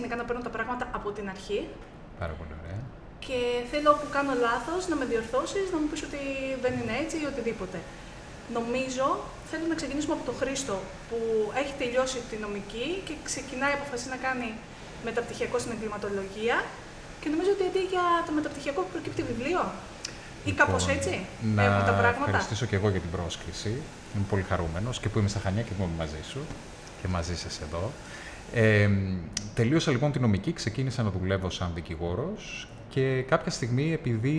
γενικά 0.00 0.16
να 0.20 0.24
παίρνω 0.28 0.42
τα 0.48 0.52
πράγματα 0.56 0.84
από 0.98 1.08
την 1.16 1.26
αρχή. 1.34 1.60
Πάρα 2.22 2.34
πολύ 2.38 2.52
ωραία. 2.60 2.80
Και 3.26 3.38
θέλω 3.70 3.90
που 4.00 4.08
κάνω 4.16 4.32
λάθος 4.46 4.80
να 4.90 4.96
με 5.00 5.04
διορθώσεις, 5.12 5.64
να 5.72 5.78
μου 5.80 5.88
πεις 5.90 6.02
ότι 6.08 6.22
δεν 6.64 6.72
είναι 6.78 6.94
έτσι 7.02 7.16
ή 7.22 7.26
οτιδήποτε. 7.32 7.78
Νομίζω, 8.58 9.06
θέλω 9.50 9.64
να 9.72 9.76
ξεκινήσουμε 9.80 10.14
από 10.16 10.24
τον 10.28 10.36
Χρήστο, 10.40 10.76
που 11.08 11.18
έχει 11.60 11.72
τελειώσει 11.82 12.18
τη 12.30 12.36
νομική 12.44 12.86
και 13.06 13.14
ξεκινάει 13.28 13.72
αποφασίσει 13.78 14.10
να 14.16 14.20
κάνει 14.26 14.48
μεταπτυχιακό 15.08 15.56
στην 15.62 15.72
εγκληματολογία 15.74 16.56
και 17.20 17.28
νομίζω 17.32 17.50
ότι 17.56 17.64
αντί 17.70 17.82
για 17.92 18.04
το 18.26 18.32
μεταπτυχιακό 18.38 18.80
προκύπτει 18.92 19.22
βιβλίο. 19.30 19.62
Ή 20.44 20.52
κάπως 20.60 20.82
Λοιπόν, 20.86 20.96
έτσι 20.96 21.14
να 21.56 21.62
έχουν 21.68 21.84
τα 21.90 21.96
πράγματα. 22.02 22.24
ευχαριστήσω 22.30 22.66
και 22.70 22.76
εγώ 22.76 22.88
για 22.94 23.00
την 23.00 23.10
πρόσκληση. 23.16 23.72
Είμαι 24.14 24.26
πολύ 24.32 24.44
χαρούμενος 24.50 25.00
και 25.00 25.08
που 25.08 25.18
είμαι 25.18 25.28
στα 25.28 25.40
Χανιά 25.44 25.62
και 25.62 25.72
που 25.76 25.82
είμαι 25.82 25.96
μαζί 26.02 26.22
σου 26.30 26.40
και 27.00 27.08
μαζί 27.08 27.36
σας 27.36 27.60
εδώ. 27.66 27.90
Ε, 28.54 28.88
τελείωσα 29.54 29.90
λοιπόν 29.90 30.12
την 30.12 30.20
νομική, 30.20 30.52
ξεκίνησα 30.52 31.02
να 31.02 31.10
δουλεύω 31.10 31.50
σαν 31.50 31.70
δικηγόρος 31.74 32.68
και 32.90 33.22
κάποια 33.28 33.50
στιγμή 33.50 33.92
επειδή 33.92 34.38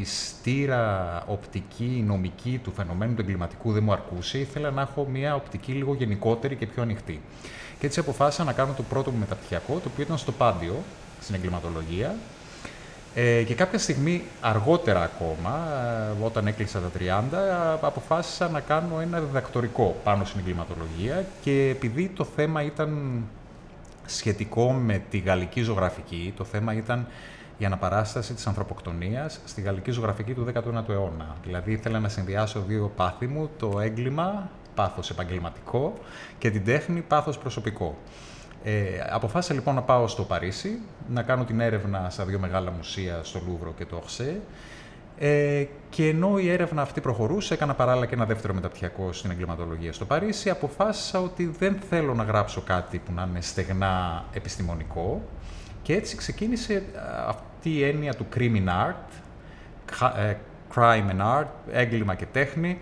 η 0.00 0.04
στήρα 0.04 1.22
οπτική, 1.26 2.04
νομική 2.06 2.60
του 2.62 2.72
φαινομένου 2.72 3.14
του 3.14 3.20
εγκληματικού 3.20 3.72
δεν 3.72 3.82
μου 3.82 3.92
αρκούσε, 3.92 4.38
ήθελα 4.38 4.70
να 4.70 4.80
έχω 4.80 5.06
μια 5.12 5.34
οπτική 5.34 5.72
λίγο 5.72 5.94
γενικότερη 5.94 6.56
και 6.56 6.66
πιο 6.66 6.82
ανοιχτή. 6.82 7.20
Και 7.78 7.86
έτσι 7.86 8.00
αποφάσισα 8.00 8.44
να 8.44 8.52
κάνω 8.52 8.72
το 8.72 8.82
πρώτο 8.82 9.10
μου 9.10 9.18
μεταπτυχιακό, 9.18 9.74
το 9.74 9.88
οποίο 9.92 10.04
ήταν 10.04 10.18
στο 10.18 10.32
Πάντιο, 10.32 10.82
στην 11.20 11.34
εγκληματολογία, 11.34 12.16
ε, 13.14 13.42
και 13.42 13.54
κάποια 13.54 13.78
στιγμή, 13.78 14.22
αργότερα 14.40 15.02
ακόμα, 15.02 15.68
ε, 16.20 16.24
όταν 16.24 16.46
έκλεισα 16.46 16.80
τα 16.80 16.88
30, 16.88 17.36
ε, 17.36 17.86
αποφάσισα 17.86 18.48
να 18.48 18.60
κάνω 18.60 19.00
ένα 19.00 19.20
διδακτορικό 19.20 19.96
πάνω 20.04 20.24
στην 20.24 20.40
εγκληματολογία 20.40 21.24
και 21.40 21.68
επειδή 21.68 22.08
το 22.08 22.24
θέμα 22.24 22.62
ήταν 22.62 23.22
σχετικό 24.06 24.72
με 24.72 25.02
τη 25.10 25.18
γαλλική 25.18 25.62
ζωγραφική, 25.62 26.32
το 26.36 26.44
θέμα 26.44 26.74
ήταν 26.74 27.06
η 27.58 27.64
αναπαράσταση 27.64 28.34
της 28.34 28.46
ανθρωποκτονίας 28.46 29.40
στη 29.44 29.60
γαλλική 29.60 29.90
ζωγραφική 29.90 30.34
του 30.34 30.46
19ου 30.54 30.88
αιώνα. 30.88 31.36
Δηλαδή 31.42 31.72
ήθελα 31.72 32.00
να 32.00 32.08
συνδυάσω 32.08 32.60
δύο 32.60 32.92
πάθη 32.96 33.26
μου, 33.26 33.50
το 33.58 33.80
έγκλημα, 33.80 34.50
πάθος 34.74 35.10
επαγγελματικό 35.10 35.92
και 36.38 36.50
την 36.50 36.64
τέχνη, 36.64 37.00
πάθος 37.00 37.38
προσωπικό. 37.38 37.98
Ε, 38.66 39.06
αποφάσισα 39.10 39.54
λοιπόν 39.54 39.74
να 39.74 39.82
πάω 39.82 40.08
στο 40.08 40.22
Παρίσι, 40.22 40.78
να 41.08 41.22
κάνω 41.22 41.44
την 41.44 41.60
έρευνα 41.60 42.06
στα 42.10 42.24
δύο 42.24 42.38
μεγάλα 42.38 42.70
μουσεία, 42.70 43.20
στο 43.22 43.40
Λούβρο 43.46 43.74
και 43.76 43.84
το 43.84 43.96
Ορσέ. 43.96 44.40
Ε, 45.18 45.64
και 45.90 46.08
ενώ 46.08 46.38
η 46.38 46.50
έρευνα 46.50 46.82
αυτή 46.82 47.00
προχωρούσε, 47.00 47.54
έκανα 47.54 47.74
παράλληλα 47.74 48.06
και 48.06 48.14
ένα 48.14 48.24
δεύτερο 48.24 48.54
μεταπτυχιακό 48.54 49.12
στην 49.12 49.30
εγκληματολογία 49.30 49.92
στο 49.92 50.04
Παρίσι, 50.04 50.50
αποφάσισα 50.50 51.20
ότι 51.20 51.54
δεν 51.58 51.78
θέλω 51.88 52.14
να 52.14 52.22
γράψω 52.22 52.60
κάτι 52.60 52.98
που 52.98 53.12
να 53.12 53.26
είναι 53.30 53.40
στεγνά 53.40 54.24
επιστημονικό. 54.32 55.22
Και 55.82 55.94
έτσι 55.94 56.16
ξεκίνησε 56.16 56.82
α, 56.96 57.28
αυτή 57.28 57.70
η 57.70 57.84
έννοια 57.84 58.14
του 58.14 58.26
crimin 58.36 58.68
art, 58.68 59.22
κα- 59.98 60.18
ε, 60.20 60.38
crime 60.74 61.10
and 61.10 61.40
art, 61.40 61.48
έγκλημα 61.72 62.14
και 62.14 62.26
τέχνη. 62.32 62.78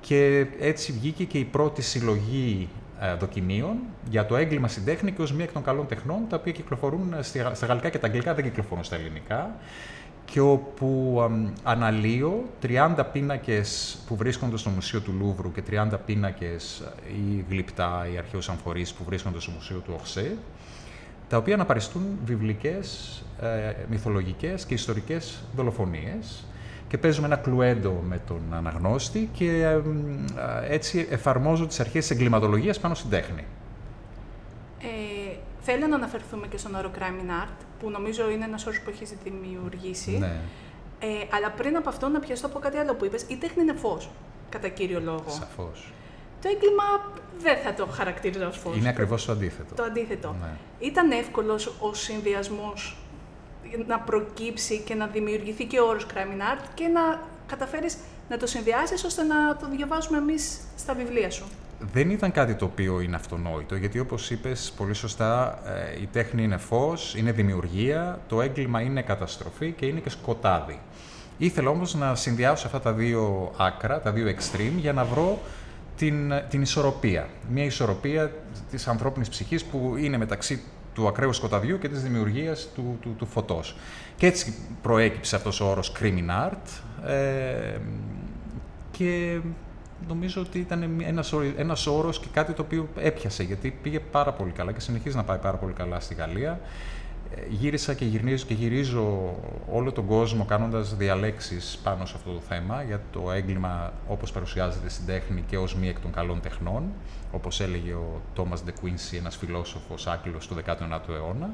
Και 0.00 0.46
έτσι 0.60 0.92
βγήκε 0.92 1.24
και 1.24 1.38
η 1.38 1.44
πρώτη 1.44 1.82
συλλογή 1.82 2.68
ε, 2.68 2.85
δοκιμίων 3.18 3.76
για 4.10 4.26
το 4.26 4.36
έγκλημα 4.36 4.68
στην 4.68 4.84
τέχνη 4.84 5.12
και 5.12 5.22
ως 5.22 5.32
μία 5.32 5.44
εκ 5.44 5.52
των 5.52 5.62
καλών 5.62 5.86
τεχνών, 5.86 6.18
τα 6.28 6.36
οποία 6.36 6.52
κυκλοφορούν 6.52 7.12
ε, 7.12 7.22
στη- 7.22 7.42
στα 7.52 7.66
γαλλικά 7.66 7.88
και 7.88 7.98
τα 7.98 8.06
αγγλικά, 8.06 8.34
δεν 8.34 8.44
κυκλοφορούν 8.44 8.84
στα 8.84 8.96
ελληνικά 8.96 9.54
και 10.24 10.40
όπου 10.40 11.18
αμ, 11.22 11.48
αναλύω 11.62 12.44
30 12.62 12.94
πίνακες 13.12 13.98
που 14.06 14.16
βρίσκονται 14.16 14.56
στο 14.56 14.70
Μουσείο 14.70 15.00
του 15.00 15.12
Λούβρου 15.20 15.52
και 15.52 15.62
30 15.70 15.88
πίνακες 16.06 16.80
ε, 16.80 17.12
ή 17.12 17.44
γλυπτά 17.50 18.06
ή 18.14 18.18
αρχαίους 18.18 18.48
αμφορείς 18.48 18.92
που 18.92 19.04
βρίσκονται 19.04 19.40
στο 19.40 19.50
Μουσείο 19.50 19.78
του 19.78 19.94
Ορσέ, 20.00 20.36
τα 21.28 21.36
οποία 21.36 21.54
αναπαριστούν 21.54 22.02
βιβλικές, 22.24 23.10
ε, 23.40 23.72
μυθολογικές 23.90 24.64
και 24.64 24.74
ιστορικές 24.74 25.38
δολοφονίες 25.56 26.44
και 26.88 26.98
παίζουμε 26.98 27.26
ένα 27.26 27.36
κλουέντο 27.36 28.02
με 28.08 28.20
τον 28.26 28.40
αναγνώστη 28.50 29.28
και 29.32 29.62
ε, 29.62 29.76
μ, 29.76 30.24
α, 30.40 30.64
έτσι 30.64 31.06
εφαρμόζω 31.10 31.66
τις 31.66 31.80
αρχές 31.80 32.06
της 32.06 32.10
εγκληματολογίας 32.16 32.80
πάνω 32.80 32.94
στην 32.94 33.10
τέχνη. 33.10 33.44
Ε, 34.80 35.36
θέλω 35.60 35.86
να 35.86 35.94
αναφερθούμε 35.96 36.46
και 36.46 36.56
στον 36.56 36.74
όρο 36.74 36.90
crime 36.98 37.20
in 37.22 37.44
art, 37.44 37.56
που 37.80 37.90
νομίζω 37.90 38.30
είναι 38.30 38.44
ένας 38.44 38.66
όρος 38.66 38.80
που 38.80 38.90
έχεις 38.90 39.12
δημιουργήσει. 39.24 40.18
Ναι, 40.18 40.36
Ε, 41.00 41.06
αλλά 41.36 41.50
πριν 41.50 41.76
από 41.76 41.88
αυτό 41.88 42.08
να 42.08 42.18
πιαστώ 42.20 42.46
από 42.46 42.58
κάτι 42.58 42.76
άλλο 42.76 42.94
που 42.94 43.04
είπες, 43.04 43.22
η 43.28 43.36
τέχνη 43.36 43.62
είναι 43.62 43.72
φως, 43.74 44.10
κατά 44.48 44.68
κύριο 44.68 45.00
λόγο. 45.00 45.24
σαφώς. 45.26 45.92
Το 46.42 46.48
έγκλημα 46.54 46.84
δεν 47.38 47.56
θα 47.64 47.74
το 47.74 47.86
χαρακτήριζα 47.86 48.46
ως 48.48 48.56
φως. 48.58 48.76
Είναι 48.76 48.88
ακριβώς 48.88 49.24
το 49.24 49.32
αντίθετο. 49.32 49.74
Το 49.74 49.82
αντίθετο. 49.82 50.36
Ναι. 50.40 50.48
Ήταν 50.86 51.10
εύκολος 51.10 51.66
ο 51.80 51.94
συνδυασμός 51.94 52.96
να 53.86 53.98
προκύψει 53.98 54.78
και 54.78 54.94
να 54.94 55.06
δημιουργηθεί 55.06 55.64
και 55.64 55.80
ο 55.80 55.86
όρος 55.86 56.06
crime 56.12 56.16
in 56.16 56.40
art 56.40 56.64
και 56.74 56.86
να 56.86 57.20
καταφέρεις 57.46 57.96
να 58.28 58.36
το 58.36 58.46
συνδυάσεις 58.46 59.04
ώστε 59.04 59.22
να 59.22 59.56
το 59.56 59.68
διαβάζουμε 59.70 60.18
εμείς 60.18 60.60
στα 60.76 60.94
βιβλία 60.94 61.30
σου. 61.30 61.44
Δεν 61.92 62.10
ήταν 62.10 62.32
κάτι 62.32 62.54
το 62.54 62.64
οποίο 62.64 63.00
είναι 63.00 63.16
αυτονόητο, 63.16 63.76
γιατί 63.76 63.98
όπως 63.98 64.30
είπες 64.30 64.72
πολύ 64.76 64.94
σωστά, 64.94 65.58
ε, 65.96 66.00
η 66.00 66.08
τέχνη 66.12 66.42
είναι 66.42 66.56
φως, 66.56 67.14
είναι 67.16 67.32
δημιουργία, 67.32 68.20
το 68.28 68.42
έγκλημα 68.42 68.80
είναι 68.80 69.02
καταστροφή 69.02 69.72
και 69.72 69.86
είναι 69.86 70.00
και 70.00 70.10
σκοτάδι. 70.10 70.80
Ήθελα 71.38 71.70
όμως 71.70 71.94
να 71.94 72.14
συνδυάσω 72.14 72.66
αυτά 72.66 72.80
τα 72.80 72.92
δύο 72.92 73.52
άκρα, 73.56 74.00
τα 74.00 74.12
δύο 74.12 74.26
extreme, 74.28 74.78
για 74.78 74.92
να 74.92 75.04
βρω 75.04 75.38
την, 75.96 76.32
την 76.48 76.62
ισορροπία. 76.62 77.28
Μια 77.50 77.64
ισορροπία 77.64 78.32
της 78.70 78.88
ανθρώπινης 78.88 79.28
ψυχής 79.28 79.64
που 79.64 79.94
είναι 79.98 80.16
μεταξύ 80.16 80.62
του 80.96 81.08
ακραίου 81.08 81.32
σκοταδιού 81.32 81.78
και 81.78 81.88
της 81.88 82.02
δημιουργίας 82.02 82.68
του, 82.74 82.98
του, 83.00 83.14
του 83.18 83.26
φωτός. 83.26 83.76
Και 84.16 84.26
έτσι 84.26 84.54
προέκυψε 84.82 85.36
αυτός 85.36 85.60
ο 85.60 85.70
όρος 85.70 85.92
crimin 86.00 86.50
art 86.50 87.06
ε, 87.10 87.78
και 88.90 89.38
νομίζω 90.08 90.40
ότι 90.40 90.58
ήταν 90.58 91.00
ένας, 91.06 91.32
όρι- 91.32 91.58
ένας 91.58 91.86
όρος 91.86 92.18
και 92.20 92.26
κάτι 92.32 92.52
το 92.52 92.62
οποίο 92.62 92.88
έπιασε, 92.96 93.42
γιατί 93.42 93.78
πήγε 93.82 94.00
πάρα 94.00 94.32
πολύ 94.32 94.50
καλά 94.50 94.72
και 94.72 94.80
συνεχίζει 94.80 95.16
να 95.16 95.24
πάει 95.24 95.38
πάρα 95.38 95.56
πολύ 95.56 95.72
καλά 95.72 96.00
στη 96.00 96.14
Γαλλία. 96.14 96.60
Ε, 97.34 97.40
Γύρισα 97.48 97.94
και 97.94 98.04
γυρίζω, 98.04 98.44
και 98.46 98.54
γυρίζω 98.54 99.34
όλο 99.72 99.92
τον 99.92 100.06
κόσμο 100.06 100.44
κάνοντας 100.44 100.96
διαλέξεις 100.96 101.80
πάνω 101.82 102.06
σε 102.06 102.12
αυτό 102.16 102.30
το 102.32 102.40
θέμα 102.40 102.82
για 102.82 103.00
το 103.12 103.30
έγκλημα 103.30 103.92
όπως 104.08 104.32
παρουσιάζεται 104.32 104.88
στην 104.88 105.06
τέχνη 105.06 105.44
και 105.46 105.58
ως 105.58 105.74
μία 105.76 105.88
εκ 105.88 106.00
των 106.00 106.12
καλών 106.12 106.40
τεχνών, 106.40 106.82
όπως 107.32 107.60
έλεγε 107.60 107.92
ο 107.92 108.20
Τόμας 108.34 108.62
De 108.66 108.70
Quincy, 108.70 109.16
ένας 109.18 109.36
φιλόσοφος 109.36 110.06
άκλος 110.06 110.46
του 110.46 110.54
19ου 110.54 111.08
αιώνα. 111.14 111.50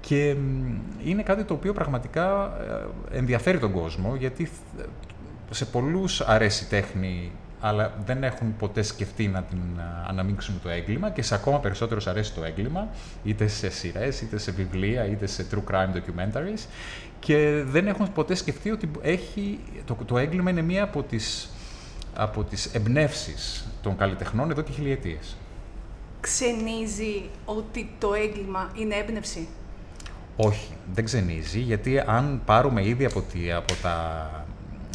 Και 0.00 0.34
μ, 0.34 0.74
είναι 1.04 1.22
κάτι 1.22 1.44
το 1.44 1.54
οποίο 1.54 1.72
πραγματικά 1.72 2.56
ε, 3.12 3.18
ενδιαφέρει 3.18 3.58
τον 3.58 3.72
κόσμο, 3.72 4.14
γιατί 4.14 4.44
θ- 4.44 4.84
σε 5.50 5.64
πολλούς 5.64 6.20
αρέσει 6.20 6.64
η 6.64 6.66
τέχνη, 6.66 7.32
αλλά 7.60 7.94
δεν 8.06 8.22
έχουν 8.22 8.56
ποτέ 8.56 8.82
σκεφτεί 8.82 9.28
να 9.28 9.42
την 9.42 9.58
α, 9.58 10.06
αναμίξουν 10.08 10.60
το 10.62 10.68
έγκλημα 10.68 11.10
και 11.10 11.22
σε 11.22 11.34
ακόμα 11.34 11.58
περισσότερους 11.60 12.06
αρέσει 12.06 12.34
το 12.34 12.44
έγκλημα, 12.44 12.88
είτε 13.24 13.46
σε 13.46 13.70
σειρές, 13.70 14.20
είτε 14.20 14.38
σε 14.38 14.50
βιβλία, 14.50 15.06
είτε 15.06 15.26
σε 15.26 15.46
true 15.50 15.72
crime 15.72 15.96
documentaries 15.96 16.66
και 17.20 17.62
δεν 17.66 17.86
έχουν 17.86 18.12
ποτέ 18.12 18.34
σκεφτεί 18.34 18.70
ότι 18.70 18.90
έχει, 19.00 19.58
το, 19.84 19.96
το 20.06 20.18
έγκλημα 20.18 20.50
είναι 20.50 20.62
μία 20.62 20.82
από 20.82 21.02
τις, 21.02 21.50
από 22.14 22.44
τις 22.44 22.66
εμπνεύσεις 22.66 23.68
των 23.82 23.96
καλλιτεχνών 23.96 24.50
εδώ 24.50 24.62
και 24.62 24.72
χιλιετίες. 24.72 25.36
Ξενίζει 26.20 27.28
ότι 27.44 27.90
το 27.98 28.14
έγκλημα 28.14 28.70
είναι 28.74 28.94
έμπνευση; 28.94 29.48
Όχι, 30.36 30.72
δεν 30.92 31.04
ξενίζει, 31.04 31.60
γιατί 31.60 31.98
αν 31.98 32.42
πάρουμε 32.44 32.86
ήδη 32.86 33.04
από, 33.04 33.20
τη, 33.20 33.52
από, 33.52 33.74
τα, 33.82 34.30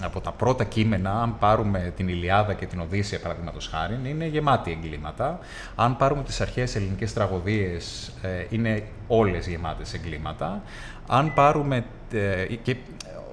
από 0.04 0.22
τα 0.22 0.32
πρώτα 0.32 0.64
κείμενα, 0.64 1.22
αν 1.22 1.38
πάρουμε 1.40 1.94
την 1.96 2.08
Ηλιάδα 2.08 2.54
και 2.54 2.66
την 2.66 2.80
Οδύσσια, 2.80 3.20
παραδείγματος 3.20 3.68
χάρη, 3.68 4.00
είναι 4.06 4.26
γεμάτη 4.26 4.72
εγκλήματα. 4.72 5.40
Αν 5.76 5.98
πάρουμε 5.98 6.24
τις 6.24 6.42
αρχαίες 6.42 6.76
ελληνικές 6.76 7.14
τραγωδίες, 7.14 8.12
ε, 8.22 8.46
είναι 8.50 8.84
όλες 9.08 9.48
γεμάτες 9.48 9.94
εγκλήματα. 9.94 10.62
Αν 11.08 11.34
πάρουμε... 11.34 11.86
ε, 12.12 12.46
και 12.46 12.76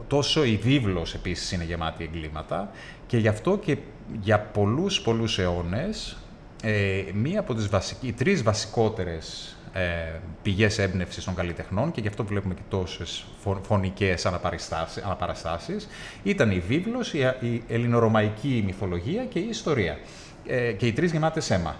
τόσο 0.06 0.44
η 0.44 0.56
βίβλος 0.56 1.14
επίσης 1.14 1.52
είναι 1.52 1.64
γεμάτη 1.64 2.04
εγκλήματα. 2.04 2.70
Και 3.06 3.16
γι' 3.16 3.28
αυτό 3.28 3.58
και 3.58 3.76
για 4.20 4.40
πολλούς 4.40 5.00
πολλούς 5.00 5.38
αιώνες, 5.38 6.16
ε, 6.62 7.02
μία 7.14 7.40
από 7.40 7.54
τις 7.54 7.68
βασικ... 7.68 8.02
οι 8.02 8.12
τρεις 8.12 8.42
βασικότερες 8.42 9.56
ε, 9.72 10.18
πηγές 10.42 10.78
έμπνευσης 10.78 11.24
των 11.24 11.34
καλλιτεχνών 11.34 11.90
και 11.92 12.00
γι' 12.00 12.08
αυτό 12.08 12.24
βλέπουμε 12.24 12.54
και 12.54 12.62
τόσες 12.68 13.24
φω- 13.38 13.60
φωνικές 13.64 14.26
αναπαραστάσεις, 14.26 15.02
αναπαραστάσεις 15.02 15.88
ήταν 16.22 16.50
η 16.50 16.58
βίβλος, 16.58 17.12
η, 17.14 17.18
η 17.40 17.62
ελληνορωμαϊκή 17.68 18.62
μυθολογία 18.66 19.24
και 19.24 19.38
η 19.38 19.48
ιστορία. 19.48 19.98
Ε, 20.46 20.72
και 20.72 20.86
οι 20.86 20.92
τρεις 20.92 21.12
γεμάτες 21.12 21.50
αίμα. 21.50 21.76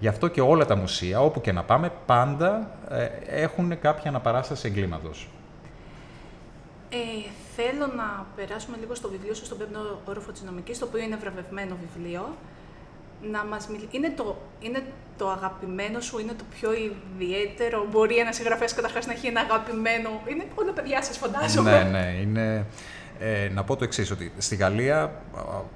Γι' 0.00 0.08
αυτό 0.08 0.28
και 0.28 0.40
όλα 0.40 0.64
τα 0.64 0.76
μουσεία, 0.76 1.20
όπου 1.20 1.40
και 1.40 1.52
να 1.52 1.62
πάμε, 1.62 1.92
πάντα 2.06 2.78
ε, 2.88 3.08
έχουν 3.42 3.78
κάποια 3.80 4.10
αναπαράσταση 4.10 4.68
εγκλήματος. 4.68 5.28
Ε, 6.90 6.96
θέλω 7.56 7.86
να 7.86 8.26
περάσουμε 8.36 8.76
λίγο 8.80 8.94
στο 8.94 9.08
βιβλίο 9.08 9.34
σου, 9.34 9.44
στον 9.44 9.58
πέμπτο 9.58 10.00
όροφο 10.04 10.32
της 10.32 10.42
νομικής, 10.42 10.78
το 10.78 10.84
οποίο 10.84 11.00
είναι 11.02 11.16
βραβευμένο 11.16 11.76
βιβλίο. 11.80 12.36
να 13.30 13.44
μας 13.44 13.68
μιλήσει. 13.68 13.88
Είναι 13.90 14.10
το, 14.16 14.36
είναι 14.60 14.82
το 15.18 15.30
αγαπημένο 15.30 16.00
σου, 16.00 16.18
είναι 16.18 16.32
το 16.32 16.44
πιο 16.54 16.70
ιδιαίτερο. 16.72 17.86
Μπορεί 17.90 18.16
ένας 18.16 18.36
συγγραφέας 18.36 18.74
καταρχάς 18.74 19.06
να 19.06 19.12
έχει 19.12 19.26
ένα 19.26 19.40
αγαπημένο. 19.40 20.10
Είναι 20.30 20.44
όλα 20.54 20.72
παιδιά 20.72 21.02
σας, 21.02 21.16
φαντάζομαι. 21.18 21.82
ναι, 21.82 21.98
ναι. 21.98 22.20
Είναι, 22.20 22.66
ε, 23.18 23.48
να 23.48 23.64
πω 23.64 23.76
το 23.76 23.84
εξής, 23.84 24.10
ότι 24.10 24.32
στη 24.38 24.56
Γαλλία 24.56 25.22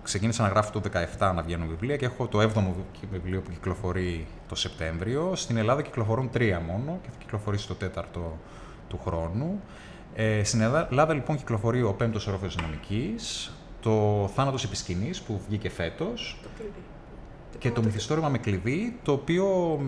ξεκίνησα 0.03 0.43
να 0.43 0.49
γράφω 0.49 0.81
το 0.81 0.81
17 1.19 1.33
να 1.35 1.43
βγαίνουν 1.43 1.69
βιβλία 1.69 1.97
και 1.97 2.05
έχω 2.05 2.27
το 2.27 2.41
7ο 2.41 2.62
βιβλίο 3.11 3.41
που 3.41 3.50
κυκλοφορεί 3.50 4.27
το 4.49 4.55
Σεπτέμβριο. 4.55 5.33
Στην 5.35 5.56
Ελλάδα 5.56 5.83
κυκλοφορούν 5.83 6.31
τρία 6.31 6.61
μόνο 6.61 6.99
και 7.03 7.09
θα 7.11 7.17
κυκλοφορήσει 7.19 7.67
το 7.67 7.75
τέταρτο 7.75 8.39
του 8.89 9.00
χρόνου. 9.05 9.61
Ε, 10.15 10.44
στην 10.44 10.61
Ελλάδα 10.61 11.15
λοιπόν 11.15 11.37
κυκλοφορεί 11.37 11.83
ο 11.83 11.93
πέμπτος 11.93 12.27
ορόφιος 12.27 12.56
νομικής, 12.56 13.53
το 13.81 14.31
θάνατος 14.35 14.65
επισκηνής 14.65 15.21
που 15.21 15.41
βγήκε 15.49 15.71
φέτος. 15.71 16.39
Το 16.43 16.49
κλειδί. 16.56 16.83
Και 17.58 17.70
το 17.70 17.82
μυθιστόρημα 17.82 18.28
με 18.28 18.38
κλειδί, 18.38 18.96
το 19.02 19.12
οποίο 19.12 19.78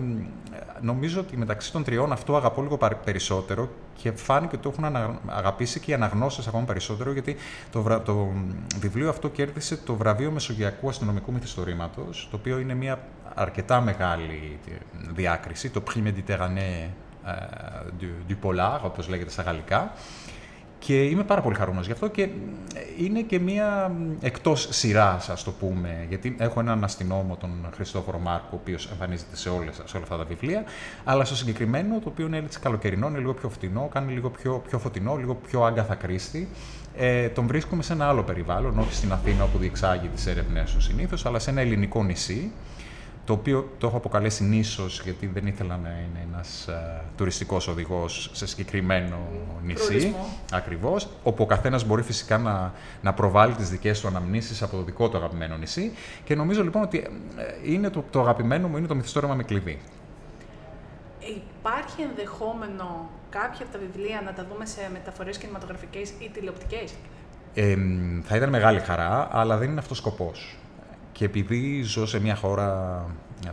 νομίζω 0.81 1.19
ότι 1.19 1.37
μεταξύ 1.37 1.71
των 1.71 1.83
τριών 1.83 2.11
αυτό 2.11 2.35
αγαπώ 2.35 2.61
λίγο 2.61 2.77
περισσότερο 3.03 3.69
και 3.93 4.11
φάνηκε 4.11 4.55
ότι 4.55 4.63
το 4.63 4.73
έχουν 4.77 4.95
αγαπήσει 5.27 5.79
και 5.79 5.91
οι 5.91 5.93
αναγνώσει 5.93 6.41
ακόμα 6.47 6.63
περισσότερο, 6.63 7.11
γιατί 7.11 7.35
το, 7.71 8.01
το 8.05 8.31
βιβλίο 8.79 9.09
αυτό 9.09 9.29
κέρδισε 9.29 9.77
το 9.77 9.95
βραβείο 9.95 10.31
Μεσογειακού 10.31 10.89
Αστυνομικού 10.89 11.31
Μυθιστορήματος, 11.31 12.27
το 12.31 12.37
οποίο 12.37 12.59
είναι 12.59 12.73
μια 12.73 12.99
αρκετά 13.33 13.81
μεγάλη 13.81 14.59
διάκριση, 15.13 15.69
το 15.69 15.83
Prix 15.87 16.07
Méditerranée 16.07 16.89
ε, 17.25 17.31
du, 17.99 18.31
du 18.31 18.35
Polar, 18.45 18.79
όπως 18.83 19.07
λέγεται 19.07 19.29
στα 19.29 19.41
γαλλικά. 19.41 19.93
Και 20.85 21.03
είμαι 21.03 21.23
πάρα 21.23 21.41
πολύ 21.41 21.55
χαρούμενος 21.55 21.85
γι' 21.85 21.91
αυτό 21.91 22.07
και 22.07 22.29
είναι 22.97 23.21
και 23.21 23.39
μία 23.39 23.91
εκτός 24.21 24.67
σειράς, 24.71 25.29
ας 25.29 25.43
το 25.43 25.51
πούμε, 25.51 26.05
γιατί 26.09 26.35
έχω 26.39 26.59
έναν 26.59 26.83
αστυνόμο, 26.83 27.35
τον 27.39 27.49
Χριστόφορο 27.75 28.19
Μάρκο, 28.19 28.47
ο 28.51 28.55
οποίος 28.61 28.89
εμφανίζεται 28.91 29.35
σε, 29.35 29.49
όλες, 29.49 29.75
σε 29.75 29.95
όλα 29.95 30.03
αυτά 30.03 30.17
τα 30.17 30.23
βιβλία, 30.23 30.63
αλλά 31.03 31.25
στο 31.25 31.35
συγκεκριμένο, 31.35 31.99
το 31.99 32.09
οποίο 32.09 32.25
είναι 32.25 32.37
έτσι 32.37 32.59
καλοκαιρινό, 32.59 33.07
είναι 33.07 33.17
λίγο 33.17 33.33
πιο 33.33 33.49
φτηνό, 33.49 33.89
κάνει 33.93 34.13
λίγο 34.13 34.29
πιο, 34.29 34.63
πιο 34.67 34.79
φωτεινό, 34.79 35.15
λίγο 35.15 35.35
πιο 35.35 35.63
άγκαθα 35.63 35.95
κρίστη. 35.95 36.49
Ε, 36.97 37.27
τον 37.27 37.47
βρίσκουμε 37.47 37.83
σε 37.83 37.93
ένα 37.93 38.07
άλλο 38.07 38.23
περιβάλλον, 38.23 38.79
όχι 38.79 38.93
στην 38.93 39.11
Αθήνα 39.11 39.43
όπου 39.43 39.57
διεξάγει 39.57 40.07
τις 40.07 40.25
έρευνές 40.25 40.73
του 40.73 40.81
συνήθως, 40.81 41.25
αλλά 41.25 41.39
σε 41.39 41.49
ένα 41.49 41.61
ελληνικό 41.61 42.03
νησί, 42.03 42.51
το 43.25 43.33
οποίο 43.33 43.69
το 43.77 43.87
έχω 43.87 43.97
αποκαλέσει 43.97 44.43
νήσος, 44.43 45.01
γιατί 45.01 45.27
δεν 45.27 45.47
ήθελα 45.47 45.77
να 45.77 45.89
είναι 45.89 46.27
ένας 46.31 46.67
α, 46.67 47.01
τουριστικός 47.17 47.67
οδηγός 47.67 48.29
σε 48.33 48.47
συγκεκριμένο 48.47 49.17
νησί. 49.63 49.85
Προορισμό. 49.85 50.27
Ακριβώς, 50.51 51.07
όπου 51.23 51.43
ο 51.43 51.45
καθένας 51.45 51.85
μπορεί 51.85 52.01
φυσικά 52.01 52.37
να, 52.37 52.73
να 53.01 53.13
προβάλλει 53.13 53.53
τις 53.53 53.69
δικές 53.69 53.99
του 53.99 54.07
αναμνήσεις 54.07 54.61
από 54.61 54.75
το 54.75 54.83
δικό 54.83 55.09
του 55.09 55.17
αγαπημένο 55.17 55.57
νησί. 55.57 55.91
Και 56.23 56.35
νομίζω 56.35 56.63
λοιπόν 56.63 56.81
ότι 56.81 56.97
ε, 57.37 57.71
είναι 57.71 57.89
το, 57.89 58.03
το 58.11 58.21
αγαπημένο 58.21 58.67
μου 58.67 58.77
είναι 58.77 58.87
το 58.87 58.95
μυθιστόρημα 58.95 59.35
με 59.35 59.43
κλειδί. 59.43 59.79
Υπάρχει 61.59 62.01
ενδεχόμενο 62.01 63.09
κάποια 63.29 63.65
από 63.65 63.77
τα 63.77 63.79
βιβλία 63.79 64.21
να 64.25 64.33
τα 64.33 64.45
δούμε 64.51 64.65
σε 64.65 64.89
μεταφορές 64.91 65.37
κινηματογραφικές 65.37 66.09
ή 66.09 66.29
τηλεοπτικές; 66.33 66.93
Ε, 67.53 67.75
θα 68.23 68.35
ήταν 68.35 68.49
μεγάλη 68.49 68.79
χαρά, 68.79 69.27
αλλά 69.31 69.57
δεν 69.57 69.69
είναι 69.69 69.79
αυτός 69.79 69.97
ο 69.97 70.01
σκοπός. 70.01 70.57
Και 71.17 71.25
επειδή 71.25 71.81
ζω 71.81 72.05
σε 72.05 72.19
μια 72.21 72.35
χώρα, 72.35 73.05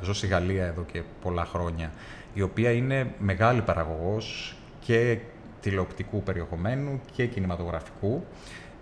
ζω 0.02 0.12
στη 0.12 0.26
Γαλλία 0.26 0.66
εδώ 0.66 0.84
και 0.92 1.02
πολλά 1.22 1.44
χρόνια, 1.44 1.92
η 2.34 2.42
οποία 2.42 2.70
είναι 2.72 3.14
μεγάλη 3.18 3.60
παραγωγός 3.60 4.56
και 4.80 5.18
τηλεοπτικού 5.60 6.22
περιεχομένου 6.22 7.00
και 7.12 7.26
κινηματογραφικού, 7.26 8.24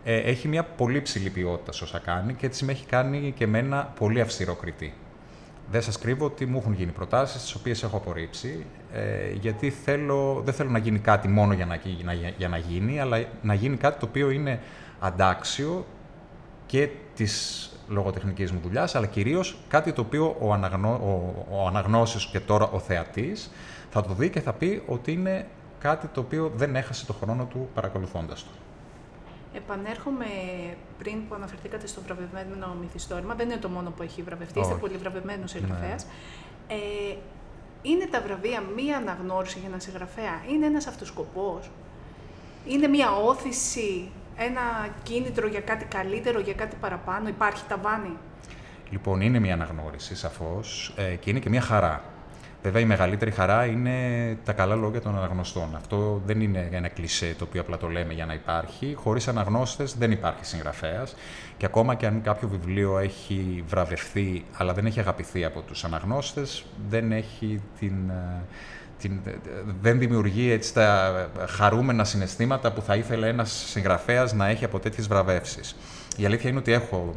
ε, 0.05 0.17
έχει 0.17 0.49
μια 0.49 0.65
πολύ 0.65 1.03
ψηλή 1.03 1.31
ποιότητα 1.31 1.73
σε 1.73 1.85
όσα 1.85 1.99
κάνει 1.99 2.35
και 2.35 2.47
έτσι 2.47 2.65
με 2.65 2.73
έχει 2.73 2.87
κάνει 2.87 3.32
και 3.37 3.44
εμένα 3.44 3.93
πολύ 3.99 4.21
αυστηρό 4.21 4.55
κριτή. 4.55 4.94
Δεν 5.71 5.83
σας 5.83 5.99
κρύβω 5.99 6.25
ότι 6.25 6.47
μου 6.47 6.59
έχουν 6.59 6.73
γίνει 6.73 6.93
προτάσεις, 6.93 7.43
τις 7.43 7.55
οποίες 7.55 7.83
έχω 7.83 7.97
απορρίψει, 7.97 8.65
ε, 8.93 9.33
γιατί 9.33 9.71
θέλω, 9.71 10.43
δεν 10.44 10.55
θέλω 10.55 10.71
να 10.71 10.79
γίνει 10.79 10.99
κάτι 10.99 11.29
μόνο 11.29 11.53
για 11.53 11.67
να, 11.67 11.81
για 12.37 12.49
να 12.49 12.56
γίνει, 12.56 13.00
αλλά 13.00 13.25
να 13.43 13.55
γίνει 13.55 13.76
κάτι 13.76 14.00
το 14.00 14.06
οποίο 14.06 14.31
είναι 14.31 14.61
αντάξιο 15.00 15.87
και 16.67 16.88
της 17.15 17.65
λογοτεχνικής 17.91 18.53
μου 18.53 18.61
δουλειάς, 18.63 18.95
αλλά 18.95 19.07
κυρίως 19.07 19.57
κάτι 19.69 19.93
το 19.93 20.01
οποίο 20.01 20.37
ο, 20.41 20.53
αναγνώ, 20.53 20.89
ο, 20.89 21.45
ο 21.51 21.67
αναγνώσιος 21.67 22.27
και 22.27 22.41
τώρα 22.41 22.69
ο 22.69 22.79
θεατής 22.79 23.51
θα 23.91 24.03
το 24.03 24.15
δει 24.15 24.31
και 24.31 24.41
θα 24.41 24.53
πει 24.53 24.83
ότι 24.87 25.13
είναι 25.13 25.47
κάτι 25.79 26.07
το 26.07 26.21
οποίο 26.21 26.53
δεν 26.55 26.77
έχασε 26.77 27.07
το 27.07 27.13
χρόνο 27.13 27.45
του 27.45 27.69
παρακολουθώντας 27.75 28.45
το. 28.45 28.51
Επανέρχομαι 29.55 30.27
πριν 30.99 31.29
που 31.29 31.35
αναφερθήκατε 31.35 31.87
στο 31.87 32.01
βραβευμένο 32.01 32.77
μυθιστόρημα. 32.81 33.35
Δεν 33.35 33.51
είναι 33.51 33.59
το 33.59 33.69
μόνο 33.69 33.91
που 33.91 34.03
έχει 34.03 34.23
βραβευτεί, 34.23 34.61
είστε 34.61 34.75
πολύ 34.75 34.97
βραβευμένος 34.97 35.51
συγγραφέα. 35.51 35.89
Ναι. 35.89 36.75
Ε, 36.75 37.17
είναι 37.83 38.07
τα 38.07 38.21
βραβεία 38.21 38.63
μία 38.77 38.97
αναγνώριση 38.97 39.59
για 39.59 39.69
έναν 39.69 39.81
συγγραφέα, 39.81 40.43
είναι 40.51 40.67
ένας 40.67 40.87
αυτοσκοπός, 40.87 41.71
είναι 42.67 42.87
μία 42.87 43.17
όθηση 43.17 44.11
ένα 44.45 44.89
κίνητρο 45.03 45.47
για 45.47 45.61
κάτι 45.61 45.85
καλύτερο, 45.85 46.41
για 46.41 46.55
κάτι 46.55 46.77
παραπάνω, 46.81 47.29
υπάρχει 47.29 47.63
ταβάνι; 47.69 48.17
Λοιπόν, 48.91 49.21
είναι 49.21 49.39
μια 49.39 49.55
αναγνώριση 49.55 50.17
σαφώς 50.17 50.95
ε, 50.97 51.15
και 51.15 51.31
είναι 51.31 51.39
και 51.39 51.49
μια 51.49 51.61
χαρά. 51.61 52.03
Βέβαια, 52.63 52.81
η 52.81 52.85
μεγαλύτερη 52.85 53.31
χαρά 53.31 53.65
είναι 53.65 53.97
τα 54.45 54.53
καλά 54.53 54.75
λόγια 54.75 55.01
των 55.01 55.17
αναγνωστών. 55.17 55.77
Αυτό 55.77 56.23
δεν 56.27 56.41
είναι 56.41 56.69
ένα 56.73 56.89
κλισέ 56.89 57.35
το 57.39 57.45
οποίο 57.45 57.61
απλά 57.61 57.77
το 57.77 57.89
λέμε 57.89 58.13
για 58.13 58.27
να 58.27 58.35
υπάρχει. 58.35 58.95
Χωρίς 58.95 59.29
αναγνώστες 59.29 59.97
δεν 59.99 60.11
υπάρχει 60.11 60.45
συγγραφέας. 60.47 61.17
Και 61.57 61.67
ακόμα 61.67 61.95
και 61.95 62.07
αν 62.07 62.23
κάποιο 62.23 62.49
βιβλίο 62.49 62.99
έχει 62.99 63.65
βραβευθεί, 63.67 64.45
αλλά 64.57 64.73
δεν 64.73 64.87
έχει 64.87 65.01
αγαπηθεί 65.01 65.45
από 65.45 65.61
τους 65.61 65.85
αναγνώστες, 65.85 66.65
δεν 66.89 67.13
έχει 67.13 67.61
την 67.79 68.11
ε, 68.11 68.43
την, 69.00 69.20
δεν 69.81 69.99
δημιουργεί 69.99 70.50
έτσι 70.50 70.75
τα 70.75 71.29
χαρούμενα 71.49 72.05
συναισθήματα 72.05 72.73
που 72.73 72.82
θα 72.82 72.97
ήθελε 72.97 73.29
ένας 73.29 73.50
συγγραφέας 73.50 74.32
να 74.32 74.49
έχει 74.49 74.64
από 74.64 74.79
τέτοιες 74.79 75.08
βραβεύσεις. 75.08 75.76
Η 76.17 76.25
αλήθεια 76.25 76.50
είναι 76.50 76.58
ότι 76.58 76.73
έχω 76.73 77.14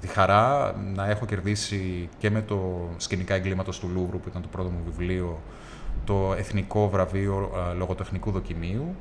τη 0.00 0.06
χαρά 0.06 0.74
να 0.94 1.10
έχω 1.10 1.26
κερδίσει 1.26 2.08
και 2.18 2.30
με 2.30 2.42
το 2.42 2.88
σκηνικά 2.96 3.34
εγκλήματος 3.34 3.78
του 3.78 3.90
Λούβρου, 3.94 4.20
που 4.20 4.28
ήταν 4.28 4.42
το 4.42 4.48
πρώτο 4.48 4.68
μου 4.68 4.80
βιβλίο, 4.84 5.40
το 6.04 6.34
Εθνικό 6.38 6.88
Βραβείο 6.88 7.50
ε, 7.70 7.74
Λογοτεχνικού 7.74 8.30
Δοκιμίου 8.30 8.94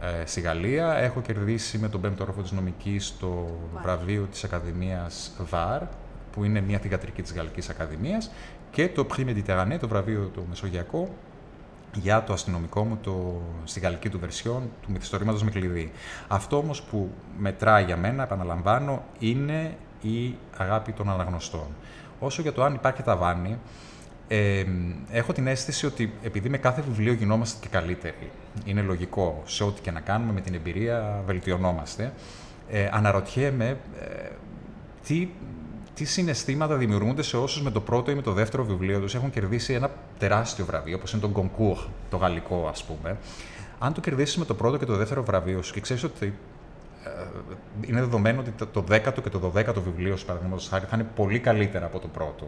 ε, 0.00 0.26
στη 0.26 0.40
Γαλλία. 0.40 0.96
Έχω 0.96 1.20
κερδίσει 1.20 1.78
με 1.78 1.88
τον 1.88 2.00
πέμπτο 2.00 2.22
όροφο 2.22 2.42
της 2.42 2.52
νομικής 2.52 3.14
το 3.20 3.58
βραβείο 3.82 4.26
της 4.30 4.44
Ακαδημίας 4.44 5.32
ΒΑΡ, 5.50 5.82
που 6.32 6.44
είναι 6.44 6.60
μια 6.60 6.78
θηγατρική 6.78 7.22
της 7.22 7.32
Γαλλικής 7.32 7.68
Ακαδημίας, 7.68 8.30
και 8.70 8.88
το 8.88 9.06
Prix 9.10 9.24
Méditerranée, 9.26 9.76
το 9.80 9.88
βραβείο 9.88 10.30
το 10.34 10.44
Μεσογειακό, 10.48 11.08
για 11.94 12.24
το 12.24 12.32
αστυνομικό 12.32 12.84
μου 12.84 12.98
το, 13.02 13.42
στη 13.64 13.80
γαλλική 13.80 14.08
του 14.08 14.18
βερσιόν 14.18 14.62
του 14.82 14.92
μυθιστορήματος 14.92 15.42
με 15.42 15.50
κλειδί. 15.50 15.92
Αυτό 16.28 16.56
όμως 16.56 16.82
που 16.82 17.10
μετράει 17.38 17.84
για 17.84 17.96
μένα, 17.96 18.22
επαναλαμβάνω, 18.22 19.04
είναι 19.18 19.76
η 20.02 20.34
αγάπη 20.56 20.92
των 20.92 21.10
αναγνωστών. 21.10 21.66
Όσο 22.18 22.42
για 22.42 22.52
το 22.52 22.64
αν 22.64 22.74
υπάρχει 22.74 23.02
ταβάνι, 23.02 23.58
ε, 24.28 24.64
έχω 25.10 25.32
την 25.32 25.46
αίσθηση 25.46 25.86
ότι 25.86 26.12
επειδή 26.22 26.48
με 26.48 26.58
κάθε 26.58 26.80
βιβλίο 26.80 27.12
γινόμαστε 27.12 27.58
και 27.60 27.68
καλύτεροι, 27.68 28.30
είναι 28.64 28.82
λογικό, 28.82 29.42
σε 29.46 29.64
ό,τι 29.64 29.80
και 29.80 29.90
να 29.90 30.00
κάνουμε, 30.00 30.32
με 30.32 30.40
την 30.40 30.54
εμπειρία 30.54 31.22
βελτιωνόμαστε, 31.26 32.12
ε, 32.70 32.88
αναρωτιέμαι 32.92 33.76
ε, 34.00 34.28
τι 35.06 35.28
τι 35.98 36.04
συναισθήματα 36.04 36.76
δημιουργούνται 36.76 37.22
σε 37.22 37.36
όσους 37.36 37.62
με 37.62 37.70
το 37.70 37.80
πρώτο 37.80 38.10
ή 38.10 38.14
με 38.14 38.22
το 38.22 38.32
δεύτερο 38.32 38.64
βιβλίο 38.64 39.00
τους 39.00 39.14
έχουν 39.14 39.30
κερδίσει 39.30 39.72
ένα 39.72 39.90
τεράστιο 40.18 40.64
βραβείο, 40.64 40.96
όπως 40.96 41.12
είναι 41.12 41.22
το 41.22 41.30
Goncourt, 41.34 41.88
το 42.10 42.16
γαλλικό 42.16 42.66
ας 42.70 42.84
πούμε. 42.84 43.16
Αν 43.78 43.92
το 43.92 44.00
κερδίσεις 44.00 44.36
με 44.36 44.44
το 44.44 44.54
πρώτο 44.54 44.76
και 44.76 44.84
το 44.84 44.96
δεύτερο 44.96 45.22
βραβείο 45.22 45.62
σου 45.62 45.72
και 45.72 45.80
ξέρεις 45.80 46.02
ότι 46.02 46.34
ε, 47.04 47.10
είναι 47.80 48.00
δεδομένο 48.00 48.40
ότι 48.40 48.66
το 48.72 48.80
δέκατο 48.80 49.20
και 49.20 49.28
το 49.28 49.38
δωδέκατο 49.38 49.82
βιβλίο 49.82 50.16
σου, 50.16 50.26
παραδείγματος 50.26 50.68
χάρη, 50.68 50.84
θα 50.84 50.96
είναι 50.96 51.06
πολύ 51.14 51.38
καλύτερα 51.38 51.86
από 51.86 51.98
το 51.98 52.08
πρώτο. 52.08 52.46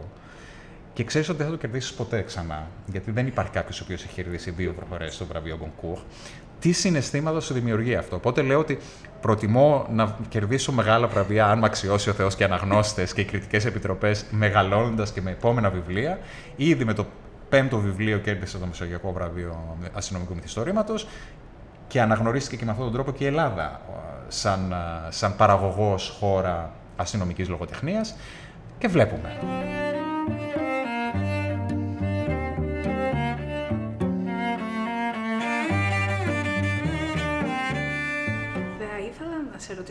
Και 0.93 1.03
ξέρεις 1.03 1.29
ότι 1.29 1.37
δεν 1.37 1.47
θα 1.47 1.51
το 1.51 1.59
κερδίσεις 1.59 1.93
ποτέ 1.93 2.21
ξανά. 2.21 2.67
Γιατί 2.85 3.11
δεν 3.11 3.27
υπάρχει 3.27 3.51
κάποιος 3.51 3.79
ο 3.79 3.83
οποίος 3.83 4.03
έχει 4.03 4.13
κερδίσει 4.13 4.51
δύο 4.51 4.75
φορές 4.89 5.17
το 5.17 5.25
βραβείο 5.25 5.57
Goncourt 5.61 6.01
τι 6.61 6.71
συναισθήματα 6.71 7.39
σου 7.39 7.53
δημιουργεί 7.53 7.95
αυτό. 7.95 8.15
Οπότε 8.15 8.41
λέω 8.41 8.59
ότι 8.59 8.77
προτιμώ 9.21 9.87
να 9.91 10.15
κερδίσω 10.29 10.71
μεγάλα 10.71 11.07
βραβεία, 11.07 11.45
αν 11.45 11.59
με 11.59 11.65
αξιώσει 11.65 12.09
ο 12.09 12.13
Θεός 12.13 12.35
και 12.35 12.43
αναγνώστες 12.43 13.13
και 13.13 13.21
οι 13.21 13.25
κριτικές 13.25 13.65
επιτροπές, 13.65 14.25
μεγαλώνοντας 14.31 15.11
και 15.11 15.21
με 15.21 15.31
επόμενα 15.31 15.69
βιβλία. 15.69 16.19
Ήδη 16.55 16.85
με 16.85 16.93
το 16.93 17.05
πέμπτο 17.49 17.77
βιβλίο 17.77 18.17
κέρδισε 18.17 18.57
το 18.57 18.65
Μεσογειακό 18.65 19.11
Βραβείο 19.11 19.77
Αστυνομικού 19.93 20.35
Μυθιστορήματος 20.35 21.07
και 21.87 22.01
αναγνωρίστηκε 22.01 22.55
και 22.55 22.65
με 22.65 22.71
αυτόν 22.71 22.85
τον 22.85 22.93
τρόπο 22.93 23.11
και 23.11 23.23
η 23.23 23.27
Ελλάδα 23.27 23.81
σαν, 24.27 24.75
σαν 25.09 25.35
παραγωγός 25.35 26.17
χώρα 26.19 26.73
αστυνομικής 26.95 27.49
λογοτεχνίας 27.49 28.15
και 28.77 28.87
βλέπουμε. 28.87 29.37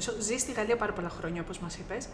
Ρωτήσω, 0.07 0.33
ζεις 0.33 0.41
στη 0.41 0.53
Γαλλία 0.53 0.77
πάρα 0.77 0.93
πολλά 0.93 1.09
χρόνια, 1.09 1.43
όπως 1.43 1.59
μας 1.59 1.77
είπες. 1.77 2.09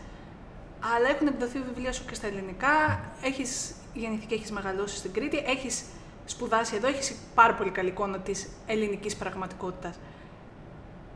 αλλά 0.97 1.09
έχουν 1.09 1.27
εκδοθεί 1.27 1.59
βιβλία 1.59 1.93
σου 1.93 2.05
και 2.05 2.15
στα 2.15 2.27
ελληνικά. 2.27 3.01
Έχεις 3.23 3.75
γεννηθεί 3.95 4.27
και 4.27 4.35
έχεις 4.35 4.51
μεγαλώσει 4.51 4.97
στην 4.97 5.13
Κρήτη. 5.13 5.37
Έχεις 5.47 5.85
σπουδάσει 6.25 6.77
εδώ, 6.77 6.89
έχεις 6.89 7.17
πάρα 7.35 7.55
πολύ 7.55 7.71
καλή 7.71 7.89
εικόνα 7.89 8.19
της 8.19 8.49
ελληνικής 8.67 9.17
πραγματικότητας. 9.17 9.99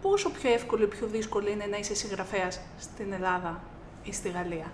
Πόσο 0.02 0.30
πιο 0.30 0.52
εύκολο 0.52 0.84
ή 0.84 0.86
πιο 0.86 1.06
δύσκολο 1.06 1.48
είναι 1.48 1.66
να 1.70 1.76
είσαι 1.78 1.94
συγγραφέας 1.94 2.60
στην 2.80 3.12
Ελλάδα 3.12 3.60
ή 4.02 4.12
στη 4.12 4.30
Γαλλία; 4.30 4.72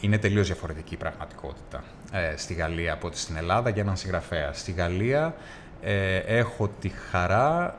Είναι 0.00 0.18
τελείως 0.18 0.46
διαφορετική 0.46 0.94
η 0.94 0.96
πραγματικότητα 0.96 1.84
ε, 2.12 2.36
στη 2.36 2.54
Γαλλία 2.54 2.92
από 2.92 3.06
ότι 3.06 3.18
στην 3.18 3.36
Ελλάδα 3.36 3.70
για 3.70 3.82
έναν 3.82 3.96
συγγραφέα. 3.96 4.52
Στη 4.52 4.72
Γαλλία 4.72 5.34
ε, 5.82 6.16
έχω 6.16 6.70
τη 6.80 6.88
χαρά 6.88 7.78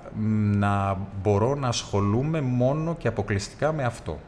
να 0.58 0.98
μπορώ 1.22 1.56
να 1.56 1.68
ασχολούμαι 1.68 2.42
μόνο 2.42 2.96
και 2.96 3.08
αποκλειστικά 3.08 3.74
με 3.74 3.84
αυτό. 3.84 4.20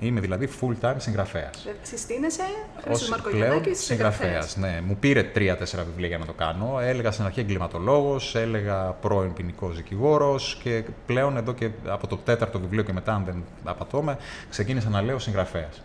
Είμαι 0.00 0.20
δηλαδή 0.20 0.48
full-time 0.60 0.94
συγγραφέας. 0.96 1.64
Ε, 1.66 1.74
συστήνεσαι, 1.82 2.42
Χρήστος 2.82 3.08
Μαρκογιαννάκης, 3.08 3.78
συγγραφέας. 3.78 4.56
Ναι, 4.56 4.80
μου 4.86 4.96
πήρε 4.96 5.22
τρία-τέσσερα 5.22 5.84
βιβλία 5.84 6.08
για 6.08 6.18
να 6.18 6.24
το 6.24 6.32
κάνω. 6.32 6.78
Έλεγα 6.80 7.10
στην 7.10 7.24
αρχή 7.24 7.40
εγκληματολόγος, 7.40 8.34
έλεγα 8.34 8.76
πρώην 8.76 9.32
ποινικό 9.32 9.68
δικηγόρος 9.68 10.60
και 10.62 10.84
πλέον 11.06 11.36
εδώ 11.36 11.52
και 11.52 11.70
από 11.86 12.06
το 12.06 12.16
τέταρτο 12.16 12.60
βιβλίο 12.60 12.82
και 12.82 12.92
μετά, 12.92 13.14
αν 13.14 13.24
δεν 13.24 13.44
απατώμε, 13.64 14.16
ξεκίνησα 14.50 14.88
να 14.88 15.02
λέω 15.02 15.18
συγγραφέας. 15.18 15.82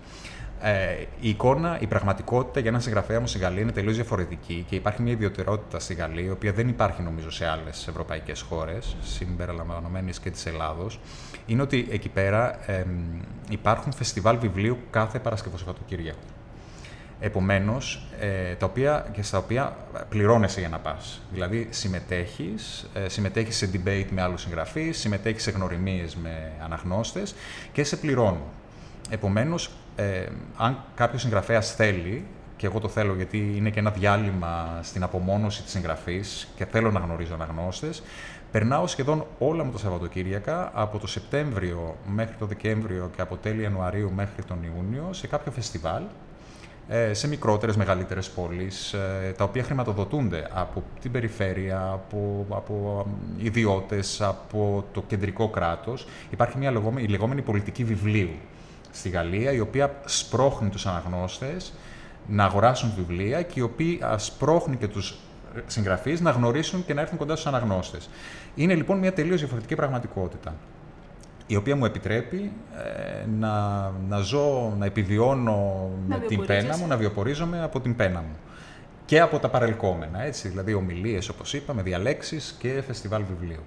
Ε, 0.66 1.06
η 1.20 1.30
εικόνα, 1.30 1.78
η 1.80 1.88
πραγματικότητα 1.88 2.60
για 2.60 2.70
έναν 2.70 2.82
συγγραφέα 2.82 3.20
μου 3.20 3.28
στη 3.28 3.38
Γαλλία 3.40 3.62
είναι 3.62 3.72
τελείως 3.72 3.96
διαφορετική 3.96 4.66
και 4.70 4.76
υπάρχει 4.76 5.02
μια 5.02 5.12
ιδιαιτερότητα 5.12 5.80
στη 5.80 5.94
Γαλλία, 5.94 6.26
η 6.26 6.30
οποία 6.30 6.52
δεν 6.54 6.68
υπάρχει 6.68 7.02
νομίζω 7.02 7.32
σε 7.32 7.48
άλλες 7.48 7.88
ευρωπαϊκές 7.88 8.42
χώρες, 8.42 8.96
συμπεριλαμβανομένης 9.02 10.20
και 10.20 10.30
της 10.30 10.46
Ελλάδος. 10.46 11.00
Είναι 11.46 11.62
ότι 11.62 11.88
εκεί 11.92 12.10
πέρα 12.10 12.72
ε, 12.72 12.86
υπάρχουν 13.50 13.94
φεστιβάλ 13.94 14.38
βιβλίου 14.38 14.78
κάθε 14.90 15.20
Παρασκευό 15.20 15.58
Σαββατοκύριακο. 15.58 16.20
Επομένως, 17.20 18.08
ε, 18.20 18.54
τα 18.54 18.66
οποία, 18.66 19.06
και 19.12 19.22
στα 19.22 19.38
οποία 19.38 19.78
πληρώνεσαι 20.10 20.60
για 20.60 20.70
να 20.70 20.80
πας. 20.80 21.22
Δηλαδή, 21.32 21.68
συμμετέχεις, 21.70 22.90
ε, 22.94 23.10
συμμετέχεις 23.10 23.56
σε 23.58 23.70
debate 23.74 24.08
με 24.10 24.22
άλλους 24.22 24.42
συγγραφείς, 24.42 24.98
συμμετέχεις 25.00 25.44
σε 25.44 25.52
γνωριμίες 25.52 26.16
με 26.16 26.52
αναγνώστες 26.64 27.36
και 27.72 27.84
σε 27.84 27.98
πληρώνουν. 27.98 28.44
Επομένως, 29.10 29.70
ε, 29.96 30.26
αν 30.58 30.78
κάποιος 30.96 31.22
συγγραφέας 31.22 31.76
θέλει, 31.76 32.26
και 32.58 32.66
εγώ 32.66 32.80
το 32.80 32.88
θέλω 32.88 33.16
γιατί 33.16 33.54
είναι 33.56 33.70
και 33.70 33.80
ένα 33.80 33.92
διάλειμμα 33.92 34.80
στην 34.82 35.04
απομόνωση 35.04 35.62
της 35.64 35.72
συγγραφής 35.72 36.48
και 36.56 36.66
θέλω 36.66 36.92
να 36.92 37.00
γνωρίζω 37.00 37.34
αναγνώστες, 37.34 38.04
περνάω 38.52 38.88
σχεδόν 38.88 39.26
όλα 39.40 39.64
μου 39.64 39.72
τα 39.72 39.78
Σαββατοκύριακα 39.78 40.72
από 40.74 40.98
το 40.98 41.08
Σεπτέμβριο 41.08 41.96
μέχρι 42.08 42.36
το 42.40 42.46
Δεκέμβριο 42.46 43.12
και 43.16 43.22
από 43.22 43.36
τέλη 43.36 43.62
Ιανουαρίου 43.62 44.12
μέχρι 44.16 44.44
τον 44.44 44.58
Ιούνιο 44.64 45.10
σε 45.14 45.28
κάποιο 45.28 45.52
φεστιβάλ 45.52 46.04
ε, 46.88 47.14
σε 47.14 47.28
μικρότερες, 47.28 47.76
μεγαλύτερες 47.76 48.30
πόλεις, 48.30 48.94
ε, 48.94 49.34
τα 49.38 49.44
οποία 49.44 49.64
χρηματοδοτούνται 49.64 50.48
από 50.54 50.84
την 51.02 51.12
περιφέρεια, 51.12 51.90
από, 51.94 52.46
από 52.50 53.06
ιδιώτες, 53.38 54.22
από 54.22 54.86
το 54.92 55.04
κεντρικό 55.08 55.50
κράτος. 55.50 56.08
Υπάρχει 56.30 56.58
μια 56.58 56.72
λεγόμενη, 56.72 57.06
η 57.06 57.10
λεγόμενη 57.10 57.42
πολιτική 57.42 57.84
βιβλίου, 57.84 58.30
στη 58.94 59.10
Γαλλία, 59.10 59.52
η 59.52 59.60
οποία 59.60 59.96
σπρώχνει 60.06 60.70
τους 60.70 60.86
αναγνώστες 60.86 61.74
να 62.28 62.44
αγοράσουν 62.44 62.94
βιβλία 62.96 63.42
και 63.42 63.60
η 63.60 63.62
οποία 63.62 64.18
σπρώχνει 64.18 64.76
και 64.76 64.88
τους 64.88 65.18
συγγραφείς 65.68 66.22
να 66.22 66.32
γνωρίσουν 66.32 66.86
και 66.86 66.94
να 66.94 67.02
έρθουν 67.02 67.18
κοντά 67.18 67.36
στους 67.36 67.48
αναγνώστες. 67.48 68.10
Είναι 68.56 68.76
λοιπόν 68.76 68.98
μια 68.98 69.14
τελείως 69.14 69.40
διαφορετική 69.40 69.76
πραγματικότητα 69.76 70.54
η 71.48 71.56
οποία 71.56 71.76
μου 71.76 71.86
επιτρέπει 71.86 72.52
ε, 72.76 73.26
να, 73.40 73.92
να 74.08 74.20
ζω, 74.20 74.74
να 74.78 74.86
επιβιώνω 74.86 75.90
με 76.08 76.20
την 76.28 76.46
πένα 76.46 76.78
μου, 76.78 76.88
να 76.88 76.98
βιοπορίζομαι 76.98 77.64
από 77.64 77.80
την 77.80 77.96
πένα 77.96 78.20
μου. 78.20 78.36
Και 79.06 79.20
από 79.20 79.40
τα 79.40 79.50
παρελκόμενα, 79.50 80.24
έτσι, 80.24 80.48
δηλαδή 80.48 80.74
ομιλίες, 80.74 81.30
όπως 81.30 81.54
είπαμε, 81.54 81.82
διαλέξεις 81.82 82.56
και 82.60 82.84
φεστιβάλ 82.88 83.24
βιβλίου 83.24 83.64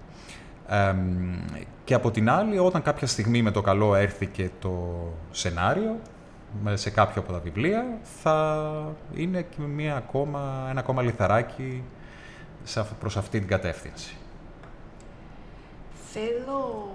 και 1.84 1.94
από 1.94 2.10
την 2.10 2.30
άλλη, 2.30 2.58
όταν 2.58 2.82
κάποια 2.82 3.06
στιγμή 3.06 3.42
με 3.42 3.50
το 3.50 3.60
καλό 3.60 3.94
έρθει 3.94 4.26
και 4.26 4.50
το 4.60 4.96
σενάριο, 5.30 5.98
σε 6.74 6.90
κάποιο 6.90 7.22
από 7.22 7.32
τα 7.32 7.38
βιβλία, 7.38 7.98
θα 8.02 8.92
είναι 9.14 9.42
και 9.42 9.60
μια 9.60 9.96
ακόμα, 9.96 10.66
ένα 10.70 10.80
ακόμα 10.80 11.02
λιθαράκι 11.02 11.82
προς 13.00 13.16
αυτή 13.16 13.38
την 13.38 13.48
κατεύθυνση. 13.48 14.16
Θέλω 16.12 16.90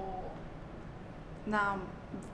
να, 1.45 1.77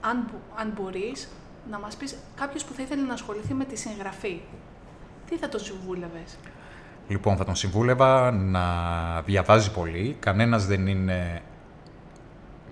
αν, 0.01 0.29
αν 0.55 0.73
μπορείς, 0.75 1.29
να 1.69 1.79
μας 1.79 1.95
πεις 1.95 2.17
κάποιος 2.35 2.65
που 2.65 2.73
θα 2.73 2.81
ήθελε 2.81 3.01
να 3.01 3.13
ασχοληθεί 3.13 3.53
με 3.53 3.65
τη 3.65 3.75
συγγραφή. 3.75 4.41
Τι 5.29 5.37
θα 5.37 5.49
τον 5.49 5.59
συμβούλευες; 5.59 6.37
Λοιπόν, 7.07 7.37
θα 7.37 7.43
τον 7.43 7.55
συμβούλευα 7.55 8.31
να 8.31 8.63
διαβάζει 9.21 9.71
πολύ. 9.71 10.15
Κανένας 10.19 10.65
δεν 10.65 10.87
είναι 10.87 11.41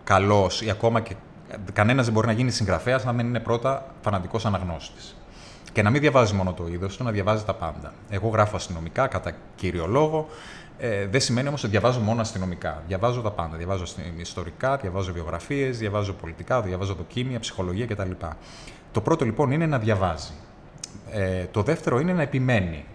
καλός 0.04 0.62
ή 0.62 0.70
ακόμα 0.70 1.01
και 1.01 1.15
κανένας 1.74 2.06
δεν 2.06 2.13
μπορεί 2.13 2.27
να 2.27 2.34
γίνει 2.34 2.51
συγγραφέας 2.51 3.06
αν 3.06 3.15
δεν 3.15 3.27
είναι 3.27 3.39
πρώτα 3.39 3.86
φανατικός 4.01 4.46
αναγνώστης. 4.46 5.15
Και 5.72 5.82
να 5.82 5.89
μην 5.89 6.01
διαβάζει 6.01 6.34
μόνο 6.34 6.54
το 6.54 6.68
είδος 6.68 6.98
του, 6.98 7.04
να 7.04 7.12
διαβάζει 7.12 7.44
τα 7.44 7.54
πάντα. 7.54 7.94
Εγώ 8.10 8.27
γράφω 8.27 8.56
αστυνομικά 8.56 9.08
κατά 9.08 9.32
κύριο 9.56 9.88
λόγο. 9.88 10.27
Ε, 10.77 11.08
δεν 11.08 11.22
σημαίνει 11.22 11.48
όμως 11.48 11.63
ότι 11.63 11.72
διαβάζω 11.72 12.00
μόνο 12.00 12.22
αστυνομικά. 12.22 12.84
Διαβάζω 12.88 13.22
τα 13.22 13.32
πάντα. 13.32 13.58
Διαβάζω 13.58 13.84
ιστορικά, 14.18 14.77
διαβάζω 14.77 15.13
βιογραφίες, 15.13 15.77
διαβάζω 15.77 16.13
πολιτικά, 16.13 16.62
διαβάζω 16.62 16.94
δοκίμια, 16.94 17.39
ψυχολογία 17.39 17.86
κτλ. 17.86 18.12
Το 18.92 19.01
πρώτο 19.01 19.25
λοιπόν 19.25 19.51
είναι 19.51 19.65
να 19.65 19.80
διαβάζει. 19.80 20.34
Ε, 21.12 21.46
το 21.46 21.62
δεύτερο 21.62 22.00
είναι 22.00 22.13
να 22.13 22.22
επιμένει 22.22 22.86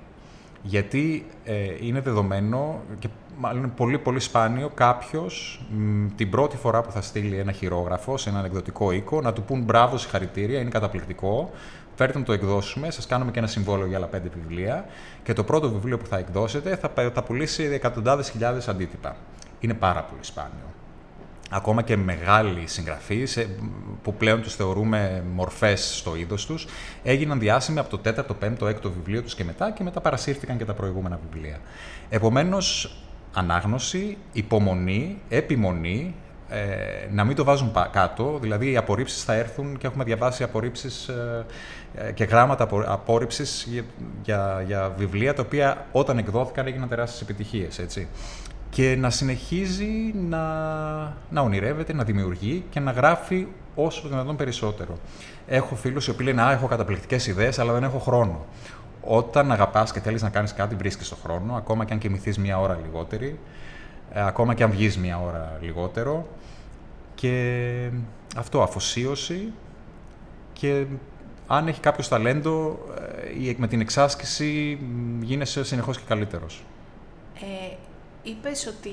γιατί 0.63 1.27
ε, 1.45 1.55
είναι 1.81 2.01
δεδομένο 2.01 2.81
και 2.99 3.09
μάλλον 3.39 3.63
είναι 3.63 3.73
πολύ 3.77 3.99
πολύ 3.99 4.21
σπάνιο 4.21 4.69
κάποιος 4.69 5.65
την 6.17 6.31
πρώτη 6.31 6.57
φορά 6.57 6.81
που 6.81 6.91
θα 6.91 7.03
στείλει 7.03 7.37
ένα 7.37 7.53
χειρόγραφο 7.53 8.17
σε 8.17 8.29
ένα 8.31 8.45
εκδοτικό 8.45 8.93
οίκο 8.93 9.21
να 9.21 9.33
του 9.33 9.43
πούν 9.43 9.63
μπράβο, 9.63 9.97
συγχαρητήρια, 9.99 10.61
είναι 10.61 10.71
καταπληκτικό. 10.71 11.51
Φέρτε 11.95 12.19
να 12.19 12.25
το 12.25 12.33
εκδώσουμε, 12.33 12.91
σας 12.91 13.07
κάνουμε 13.07 13.31
και 13.31 13.39
ένα 13.39 13.49
συμβόλαιο 13.49 13.87
για 13.87 13.97
άλλα 13.97 14.07
πέντε 14.07 14.31
βιβλία 14.35 14.85
και 15.23 15.33
το 15.33 15.45
πρώτο 15.45 15.71
βιβλίο 15.71 15.99
που 15.99 16.07
θα 16.07 16.19
εκδώσετε 16.19 16.77
θα, 16.77 17.11
θα 17.15 17.23
πουλήσει 17.23 17.63
εκατοντάδες 17.63 18.31
χιλιάδες 18.31 18.69
αντίτυπα. 18.69 19.17
Είναι 19.61 19.75
πάρα 19.75 20.03
πολύ 20.03 20.25
σπάνιο 20.25 20.71
ακόμα 21.51 21.83
και 21.83 21.97
μεγάλοι 21.97 22.67
συγγραφείς, 22.67 23.37
ε, 23.37 23.49
που 24.03 24.15
πλέον 24.15 24.43
τους 24.43 24.55
θεωρούμε 24.55 25.25
μορφές 25.35 25.97
στο 25.97 26.17
είδος 26.17 26.47
τους, 26.47 26.67
έγιναν 27.03 27.39
διάσημοι 27.39 27.79
από 27.79 27.97
το 27.97 28.01
4ο, 28.05 28.35
5ο, 28.39 28.69
6ο 28.69 28.91
βιβλίο 28.95 29.23
τους 29.23 29.35
και 29.35 29.45
μετά 29.45 29.71
και 29.71 29.83
μετά 29.83 30.01
παρασύρθηκαν 30.01 30.59
και 30.59 30.65
τα 30.65 30.75
προηγούμενα 30.75 31.19
βιβλία. 31.31 31.59
Επομένως, 32.09 32.97
ανάγνωση, 33.35 34.17
υπομονή, 34.33 35.19
επιμονή, 35.29 36.15
ε, 36.49 37.09
να 37.13 37.25
μην 37.25 37.37
το 37.37 37.45
βάζουν 37.45 37.73
κάτω, 37.93 38.39
δηλαδή 38.41 38.71
οι 38.71 38.77
απορρίψεις 38.77 39.25
θα 39.25 39.35
έρθουν 39.35 39.79
και 39.79 39.87
έχουμε 39.87 40.05
διαβάσει 40.05 40.43
απορρίψεις 40.43 41.09
ε, 41.09 41.47
ε 41.95 42.13
και 42.13 42.25
γράμματα 42.25 42.69
απόρριψης 42.87 43.67
για, 43.71 43.83
για, 44.23 44.63
για, 44.67 44.95
βιβλία 44.97 45.35
τα 45.35 45.43
οποία 45.43 45.87
όταν 45.93 46.19
εκδόθηκαν 46.19 46.67
έγιναν 46.67 46.89
τεράστιες 46.89 47.21
επιτυχίες, 47.21 47.79
έτσι 47.79 48.09
και 48.71 48.97
να 48.97 49.11
συνεχίζει 49.11 50.15
να, 50.29 50.45
να 51.31 51.41
ονειρεύεται, 51.41 51.93
να 51.93 52.05
δημιουργεί 52.05 52.65
και 52.71 52.81
να 52.81 52.91
γράφει 52.91 53.47
όσο 53.75 54.03
το 54.03 54.09
δυνατόν 54.09 54.37
περισσότερο. 54.37 54.99
Έχω 55.47 55.75
φίλους 55.75 56.07
οι 56.07 56.11
οποίοι 56.11 56.27
λένε 56.29 56.43
«Α, 56.43 56.53
έχω 56.53 56.67
καταπληκτικές 56.67 57.27
ιδέες, 57.27 57.59
αλλά 57.59 57.73
δεν 57.73 57.83
έχω 57.83 57.99
χρόνο». 57.99 58.45
Όταν 59.03 59.53
αγαπάς 59.53 59.93
και 59.93 60.01
θέλεις 60.01 60.23
να 60.23 60.29
κάνεις 60.29 60.55
κάτι, 60.55 60.75
βρίσκεις 60.75 61.09
το 61.09 61.17
χρόνο, 61.23 61.55
ακόμα 61.55 61.85
και 61.85 61.93
αν 61.93 61.99
κοιμηθείς 61.99 62.39
μία 62.39 62.61
ώρα 62.61 62.79
λιγότερη, 62.85 63.39
ε, 64.13 64.27
ακόμα 64.27 64.55
και 64.55 64.63
αν 64.63 64.71
βγεις 64.71 64.99
μία 64.99 65.21
ώρα 65.21 65.59
λιγότερο. 65.61 66.27
Και 67.15 67.89
αυτό, 68.37 68.63
αφοσίωση 68.63 69.53
και 70.53 70.85
αν 71.47 71.69
έχει 71.69 71.81
κάποιος 71.81 72.09
ταλέντο, 72.09 72.79
ε, 73.49 73.55
με 73.57 73.67
την 73.67 73.81
εξάσκηση 73.81 74.79
γίνεσαι 75.21 75.65
συνεχώς 75.65 75.99
και 75.99 76.05
καλύτερος. 76.09 76.65
Ε, 77.35 77.75
Είπες 78.23 78.67
ότι 78.67 78.93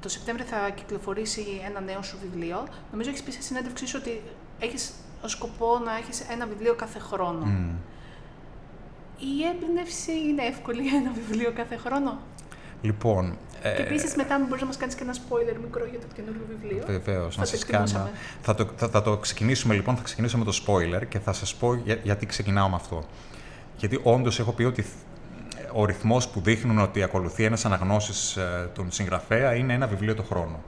το 0.00 0.08
Σεπτέμβριο 0.08 0.46
θα 0.46 0.70
κυκλοφορήσει 0.70 1.44
ένα 1.68 1.80
νέο 1.80 2.02
σου 2.02 2.18
βιβλίο. 2.22 2.68
Νομίζω 2.90 3.10
έχεις 3.10 3.22
πει 3.22 3.30
σε 3.30 3.42
συνέντευξή 3.42 3.86
σου 3.86 3.98
ότι 4.00 4.22
έχεις 4.58 4.92
ως 5.24 5.32
σκοπό 5.32 5.78
να 5.84 5.96
έχεις 5.96 6.20
ένα 6.20 6.46
βιβλίο 6.46 6.74
κάθε 6.74 6.98
χρόνο. 6.98 7.46
Η 9.18 9.44
έμπνευση 9.52 10.12
είναι 10.12 10.42
εύκολη 10.42 10.82
για 10.82 10.98
ένα 10.98 11.12
βιβλίο 11.12 11.52
κάθε 11.52 11.76
χρόνο; 11.76 12.18
Λοιπόν. 12.82 13.36
Και 13.62 13.68
ε, 13.68 13.82
επίσης 13.82 14.16
μετά 14.16 14.38
μπορείς 14.38 14.60
να 14.60 14.66
μας 14.66 14.76
κάνεις 14.76 14.94
και 14.94 15.02
ένα 15.02 15.14
spoiler 15.14 15.56
μικρό 15.62 15.84
για 15.84 15.98
το 15.98 16.06
καινούργιο 16.14 16.44
βιβλίο. 16.48 16.84
Βεβαίως, 16.86 17.36
να 17.36 17.44
σας 17.44 17.64
κάνω. 17.64 18.10
Θα 18.42 18.54
το, 18.54 18.68
θα, 18.76 18.88
θα, 18.88 19.02
το 19.02 19.16
ξεκινήσουμε 19.16 19.74
λοιπόν, 19.74 19.96
θα 19.96 20.02
ξεκινήσουμε 20.02 20.44
με 20.44 20.50
το 20.50 20.62
spoiler 20.66 21.06
και 21.08 21.18
θα 21.18 21.32
σας 21.32 21.54
πω 21.54 21.74
γιατί 22.02 22.26
ξεκινάω 22.26 22.68
με 22.68 22.74
αυτό. 22.74 23.04
Γιατί 23.76 24.00
όντως 24.02 24.38
έχω 24.38 24.52
πει 24.52 24.64
ότι 24.64 24.86
ο 25.72 25.84
ρυθμός 25.84 26.28
που 26.28 26.40
δείχνουν 26.40 26.78
ότι 26.78 27.02
ακολουθεί 27.02 27.44
ένας 27.44 27.64
αναγνώσεις 27.64 28.36
ε, 28.36 28.70
τον 28.74 28.90
συγγραφέα 28.90 29.54
είναι 29.54 29.72
ένα 29.72 29.86
βιβλίο 29.86 30.14
το 30.14 30.22
χρόνο. 30.22 30.60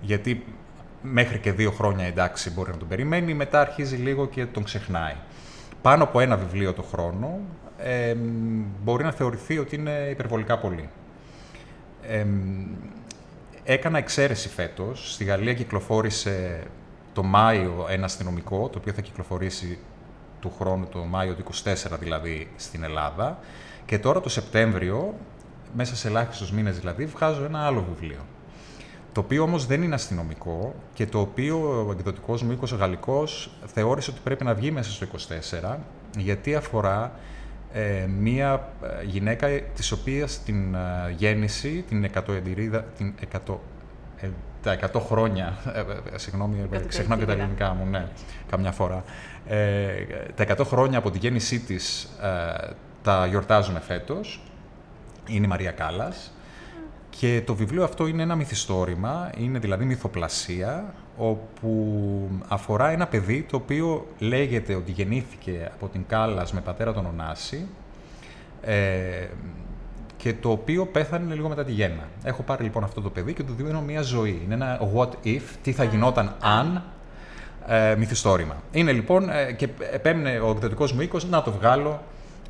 Γιατί 0.00 0.44
μέχρι 1.02 1.38
και 1.38 1.52
δύο 1.52 1.70
χρόνια 1.70 2.06
εντάξει 2.06 2.50
μπορεί 2.50 2.70
να 2.70 2.76
τον 2.76 2.88
περιμένει, 2.88 3.34
μετά 3.34 3.60
αρχίζει 3.60 3.96
λίγο 3.96 4.26
και 4.26 4.46
τον 4.46 4.64
ξεχνάει. 4.64 5.14
πάνω 5.82 6.02
από 6.02 6.20
ένα 6.20 6.36
βιβλίο 6.36 6.72
το 6.72 6.82
χρόνο 6.82 7.40
ε, 7.78 8.14
μπορεί 8.82 9.04
να 9.04 9.12
θεωρηθεί 9.12 9.58
ότι 9.58 9.76
είναι 9.76 10.08
υπερβολικά 10.10 10.58
πολύ. 10.58 10.88
Ε, 12.02 12.26
έκανα 13.64 13.98
εξαίρεση 13.98 14.48
φέτος. 14.48 15.12
Στη 15.12 15.24
Γαλλία 15.24 15.54
κυκλοφόρησε 15.54 16.62
το 17.12 17.22
Μάιο 17.22 17.86
ένα 17.88 18.04
αστυνομικό, 18.04 18.68
το 18.68 18.78
οποίο 18.78 18.92
θα 18.92 19.00
κυκλοφορήσει 19.00 19.78
του 20.40 20.52
χρόνου, 20.58 20.86
το 20.86 20.98
Μάιο 20.98 21.34
του 21.34 21.44
24 21.64 21.74
δηλαδή, 21.98 22.48
στην 22.56 22.82
Ελλάδα. 22.82 23.38
Και 23.86 23.98
τώρα 23.98 24.20
το 24.20 24.28
Σεπτέμβριο, 24.28 25.14
μέσα 25.74 25.96
σε 25.96 26.08
ελάχιστους 26.08 26.52
μήνες 26.52 26.78
δηλαδή, 26.78 27.06
βγάζω 27.06 27.44
ένα 27.44 27.66
άλλο 27.66 27.84
βιβλίο. 27.92 28.20
Το 29.12 29.20
οποίο 29.20 29.42
όμως 29.42 29.66
δεν 29.66 29.82
είναι 29.82 29.94
αστυνομικό 29.94 30.74
και 30.94 31.06
το 31.06 31.20
οποίο 31.20 31.84
ο 31.88 31.90
εκδοτικός 31.90 32.42
μου 32.42 32.52
οίκος 32.52 32.72
ο 32.72 32.76
Γαλλικός 32.76 33.50
θεώρησε 33.66 34.10
ότι 34.10 34.20
πρέπει 34.24 34.44
να 34.44 34.54
βγει 34.54 34.70
μέσα 34.70 34.90
στο 34.90 35.06
24, 35.72 35.76
γιατί 36.16 36.54
αφορά 36.54 37.12
ε, 37.72 38.06
μία 38.06 38.68
ε, 38.82 39.04
γυναίκα 39.04 39.48
της 39.74 39.92
οποίας 39.92 40.42
την 40.42 40.74
ε, 40.74 41.10
γέννηση, 41.16 41.84
την 41.88 42.10
100 42.14 42.22
την 42.96 43.14
100, 43.46 43.54
ε, 44.16 44.28
τα 44.62 44.78
100 44.92 45.00
χρόνια, 45.00 45.56
ε, 46.12 46.18
συγγνώμη, 46.18 46.68
ξεχνάω 46.88 47.18
και 47.18 47.24
τα 47.24 47.32
ελληνικά 47.32 47.74
μου, 47.74 47.86
ναι, 47.90 48.06
καμιά 48.50 48.72
φορά, 48.72 49.04
τα 50.34 50.44
100 50.56 50.64
χρόνια 50.64 50.98
από 50.98 51.10
τη 51.10 51.18
γέννησή 51.18 51.60
της 51.60 52.08
τα 53.04 53.26
γιορτάζουμε 53.26 53.80
φέτος, 53.80 54.40
είναι 55.28 55.46
η 55.46 55.48
Μαρία 55.48 55.70
Κάλλας, 55.70 56.32
και 57.10 57.42
το 57.46 57.54
βιβλίο 57.54 57.84
αυτό 57.84 58.06
είναι 58.06 58.22
ένα 58.22 58.34
μυθιστόρημα, 58.34 59.30
είναι 59.38 59.58
δηλαδή 59.58 59.84
μυθοπλασία, 59.84 60.94
όπου 61.16 62.28
αφορά 62.48 62.88
ένα 62.88 63.06
παιδί 63.06 63.42
το 63.42 63.56
οποίο 63.56 64.06
λέγεται 64.18 64.74
ότι 64.74 64.92
γεννήθηκε 64.92 65.70
από 65.74 65.88
την 65.88 66.04
Κάλλας 66.06 66.52
με 66.52 66.60
πατέρα 66.60 66.92
τον 66.92 67.06
Ωνάση 67.06 67.66
ε, 68.62 69.26
και 70.16 70.34
το 70.34 70.50
οποίο 70.50 70.86
πέθανε 70.86 71.34
λίγο 71.34 71.48
μετά 71.48 71.64
τη 71.64 71.72
γέννα. 71.72 72.08
Έχω 72.24 72.42
πάρει 72.42 72.62
λοιπόν 72.62 72.84
αυτό 72.84 73.00
το 73.00 73.10
παιδί 73.10 73.32
και 73.32 73.42
του 73.42 73.54
δίνω 73.56 73.80
μια 73.80 74.02
ζωή. 74.02 74.42
Είναι 74.44 74.54
ένα 74.54 74.80
what 74.94 75.26
if, 75.26 75.42
τι 75.62 75.72
θα 75.72 75.84
γινόταν 75.84 76.34
αν, 76.40 76.82
ε, 77.66 77.94
μυθιστόρημα. 77.98 78.56
Είναι 78.72 78.92
λοιπόν 78.92 79.28
ε, 79.30 79.52
και 79.52 79.68
επέμεινε 79.92 80.38
ο 80.38 80.50
εκδοτικός 80.50 80.92
μου 80.92 81.00
οίκος 81.00 81.28
να 81.28 81.42
το 81.42 81.52
βγάλω 81.52 82.02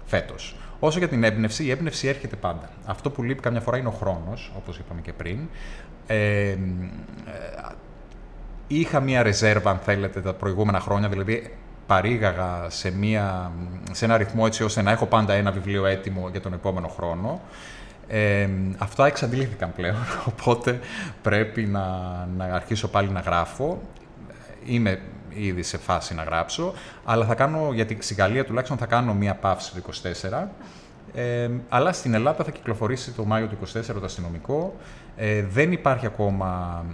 φέτος. 0.05 0.57
Όσο 0.81 0.99
για 0.99 1.09
την 1.09 1.25
έμπνευση, 1.25 1.65
η 1.65 1.71
έμπνευση 1.71 2.09
έρχεται 2.09 2.37
πάντα. 2.37 2.71
Αυτό 2.87 3.11
που 3.11 3.23
λείπει 3.23 3.41
καμιά 3.41 3.61
φορά 3.61 3.79
είναι 3.79 3.89
ο 3.89 3.91
χρόνος, 3.91 4.53
όπως 4.57 4.79
είπαμε 4.79 5.01
και 5.01 5.13
πριν. 5.13 5.39
Ε, 6.07 6.57
είχα 8.67 9.01
μία 9.01 9.23
ρεζέρβα, 9.23 9.71
αν 9.71 9.79
θέλετε, 9.79 10.21
τα 10.21 10.33
προηγούμενα 10.33 10.81
χρόνια, 10.81 11.09
δηλαδή 11.09 11.57
παρήγαγα 11.87 12.67
σε, 12.69 12.91
μία, 12.91 13.53
σε 13.93 14.05
ένα 14.05 14.17
ρυθμό 14.17 14.43
έτσι 14.47 14.65
ώστε 14.65 14.83
να 14.83 14.91
έχω 14.91 15.07
πάντα 15.07 15.33
ένα 15.33 15.51
βιβλίο 15.51 15.87
έτοιμο 15.87 16.29
για 16.29 16.41
τον 16.41 16.53
επόμενο 16.53 16.89
χρόνο. 16.89 17.41
Ε, 18.09 18.49
αυτά 18.79 19.07
εξαντλήθηκαν 19.07 19.73
πλέον, 19.73 19.97
οπότε 20.31 20.81
πρέπει 21.23 21.63
να, 21.63 21.89
να 22.37 22.45
αρχίσω 22.45 22.89
πάλι 22.89 23.09
να 23.09 23.21
γράφω. 23.21 23.83
Είμαι 24.67 25.01
ήδη 25.35 25.63
σε 25.63 25.79
φάση 25.79 26.15
να 26.15 26.23
γράψω, 26.23 26.73
αλλά 27.05 27.25
θα 27.25 27.35
κάνω, 27.35 27.73
γιατί 27.73 27.99
στη 28.01 28.15
Γαλλία 28.15 28.45
τουλάχιστον 28.45 28.79
θα 28.79 28.87
κάνω 28.87 29.15
μία 29.15 29.35
παύση 29.35 29.73
το 29.75 29.83
24, 30.33 30.49
ε, 31.15 31.51
αλλά 31.69 31.93
στην 31.93 32.15
Ελλάδα 32.15 32.45
θα 32.45 32.51
κυκλοφορήσει 32.51 33.13
το 33.13 33.25
Μάιο 33.25 33.47
του 33.47 33.59
24 33.73 33.83
το 33.85 34.05
αστυνομικό. 34.05 34.75
Ε, 35.17 35.43
δεν 35.43 35.73
υπάρχει 35.73 36.07
ακόμα 36.07 36.85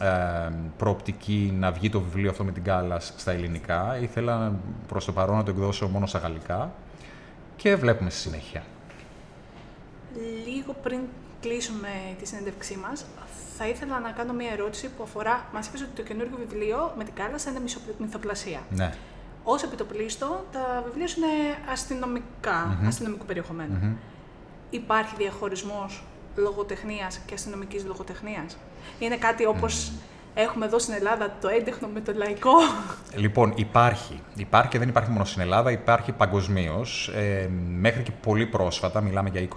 ε, 0.00 0.52
προοπτική 0.76 1.54
να 1.58 1.70
βγει 1.70 1.88
το 1.88 2.00
βιβλίο 2.00 2.30
αυτό 2.30 2.44
με 2.44 2.52
την 2.52 2.62
Κάλλα 2.62 3.00
στα 3.00 3.32
ελληνικά. 3.32 3.98
Ήθελα 4.00 4.52
προς 4.88 5.04
το 5.04 5.12
παρόν 5.12 5.36
να 5.36 5.42
το 5.42 5.50
εκδώσω 5.50 5.88
μόνο 5.88 6.06
στα 6.06 6.18
γαλλικά 6.18 6.72
και 7.56 7.76
βλέπουμε 7.76 8.10
στη 8.10 8.20
συνέχεια. 8.20 8.62
Λίγο 10.46 10.74
πριν 10.82 11.00
κλείσουμε 11.40 11.88
τη 12.18 12.26
συνέντευξή 12.26 12.76
μας, 12.76 13.06
θα 13.56 13.68
ήθελα 13.68 14.00
να 14.00 14.10
κάνω 14.10 14.32
μια 14.32 14.50
ερώτηση 14.50 14.88
που 14.88 15.02
αφορά, 15.02 15.48
μας 15.52 15.66
είπες 15.66 15.80
ότι 15.80 15.90
το 15.94 16.02
καινούργιο 16.02 16.36
βιβλίο 16.36 16.92
με 16.96 17.04
την 17.04 17.14
Κάλλα 17.14 17.38
είναι 17.48 17.60
μυθοπλασία. 17.98 18.60
Ναι. 18.70 18.92
Ω 19.44 19.54
επιτοπλίστων, 19.64 20.40
τα 20.52 20.82
βιβλία 20.86 21.08
σου 21.08 21.20
είναι 21.20 21.58
αστυνομικά, 21.70 22.78
mm-hmm. 22.78 22.86
αστυνομικού 22.86 23.24
περιεχομένου. 23.24 23.78
Mm-hmm. 23.82 23.96
Υπάρχει 24.70 25.14
διαχωρισμός 25.16 26.04
λογοτεχνίας 26.36 27.18
και 27.26 27.34
αστυνομικής 27.34 27.84
λογοτεχνίας; 27.84 28.56
Είναι 28.98 29.16
κάτι 29.16 29.46
όπως 29.46 29.92
έχουμε 30.34 30.66
εδώ 30.66 30.78
στην 30.78 30.94
Ελλάδα 30.94 31.36
το 31.40 31.48
έντεχνο 31.48 31.88
με 31.88 32.00
το 32.00 32.12
λαϊκό. 32.16 32.52
Λοιπόν, 33.14 33.52
υπάρχει. 33.56 34.20
Υπάρχει 34.36 34.68
και 34.68 34.78
δεν 34.78 34.88
υπάρχει 34.88 35.10
μόνο 35.10 35.24
στην 35.24 35.42
Ελλάδα, 35.42 35.70
υπάρχει 35.70 36.12
παγκοσμίως. 36.12 37.08
Ε, 37.08 37.48
μέχρι 37.78 38.02
και 38.02 38.10
πολύ 38.22 38.46
πρόσφατα, 38.46 39.00
μιλάμε 39.00 39.28
για 39.28 39.48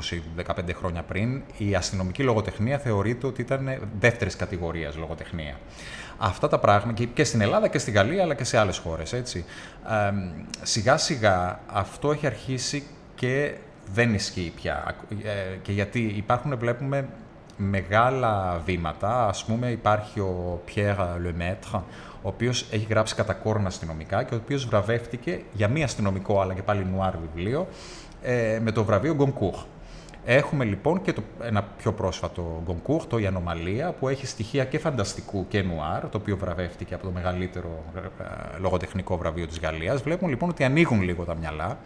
20-15 0.45 0.73
χρόνια 0.73 1.01
πριν, 1.01 1.41
η 1.57 1.75
αστυνομική 1.75 2.23
λογοτεχνία 2.23 2.77
θεωρείται 2.77 3.27
ότι 3.27 3.41
ήταν 3.41 3.79
δεύτερης 3.99 4.35
κατηγορίας 4.35 4.95
λογοτεχνία. 4.95 5.59
Αυτά 6.17 6.47
τα 6.47 6.59
πράγματα 6.59 7.03
και 7.03 7.23
στην 7.23 7.41
Ελλάδα 7.41 7.67
και 7.67 7.77
στη 7.77 7.91
Γαλλία 7.91 8.23
αλλά 8.23 8.33
και 8.33 8.43
σε 8.43 8.57
άλλες 8.57 8.77
χώρες. 8.77 9.13
Έτσι. 9.13 9.45
Ε, 9.89 10.13
σιγά 10.61 10.97
σιγά 10.97 11.59
αυτό 11.67 12.11
έχει 12.11 12.25
αρχίσει 12.25 12.83
και 13.15 13.53
δεν 13.93 14.13
ισχύει 14.13 14.51
πια. 14.55 14.95
Ε, 15.23 15.55
και 15.61 15.71
γιατί 15.71 15.99
υπάρχουν, 15.99 16.57
βλέπουμε, 16.57 17.07
μεγάλα 17.57 18.61
βήματα. 18.65 19.27
Ας 19.27 19.45
πούμε, 19.45 19.67
υπάρχει 19.67 20.19
ο 20.19 20.61
Pierre 20.67 20.97
Lemaitre, 20.97 21.79
ο 22.21 22.27
οποίος 22.27 22.65
έχει 22.71 22.87
γράψει 22.89 23.15
κατά 23.15 23.33
κόρνα 23.33 23.67
αστυνομικά 23.67 24.23
και 24.23 24.33
ο 24.33 24.37
οποίος 24.43 24.65
βραβεύτηκε 24.65 25.41
για 25.53 25.67
μία 25.67 25.85
αστυνομικό, 25.85 26.41
αλλά 26.41 26.53
και 26.53 26.61
πάλι 26.61 26.85
νουάρ 26.85 27.13
βιβλίο, 27.17 27.67
ε, 28.21 28.59
με 28.61 28.71
το 28.71 28.83
βραβείο 28.83 29.15
Goncourt. 29.19 29.65
Έχουμε 30.25 30.65
λοιπόν 30.65 31.01
και 31.01 31.13
το, 31.13 31.21
ένα 31.41 31.63
πιο 31.77 31.91
πρόσφατο 31.93 32.63
Goncourt, 32.67 33.05
το 33.07 33.17
«Η 33.17 33.25
Ανομαλία», 33.25 33.91
που 33.91 34.07
έχει 34.07 34.25
στοιχεία 34.25 34.65
και 34.65 34.79
φανταστικού 34.79 35.45
και 35.47 35.61
νουάρ, 35.61 36.09
το 36.09 36.17
οποίο 36.17 36.37
βραβεύτηκε 36.37 36.93
από 36.93 37.03
το 37.03 37.11
μεγαλύτερο 37.11 37.83
ε, 37.95 38.59
λογοτεχνικό 38.59 39.17
βραβείο 39.17 39.47
της 39.47 39.59
Γαλλίας. 39.59 40.01
Βλέπουμε 40.01 40.29
λοιπόν 40.29 40.49
ότι 40.49 40.63
ανοίγουν 40.63 41.01
λίγο 41.01 41.23
τα 41.23 41.35
μυαλά 41.35 41.77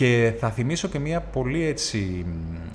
και 0.00 0.32
θα 0.40 0.50
θυμίσω 0.50 0.88
και 0.88 0.98
μια 0.98 1.20
πολύ 1.20 1.64
έτσι 1.64 2.26